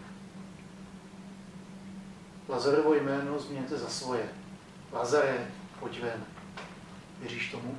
Lazarovo 2.49 2.95
jméno 2.95 3.39
změňte 3.39 3.79
za 3.79 3.89
svoje. 3.89 4.29
Lazare, 4.93 5.51
pojď 5.81 6.01
ven. 6.03 6.25
Věříš 7.21 7.51
tomu? 7.51 7.79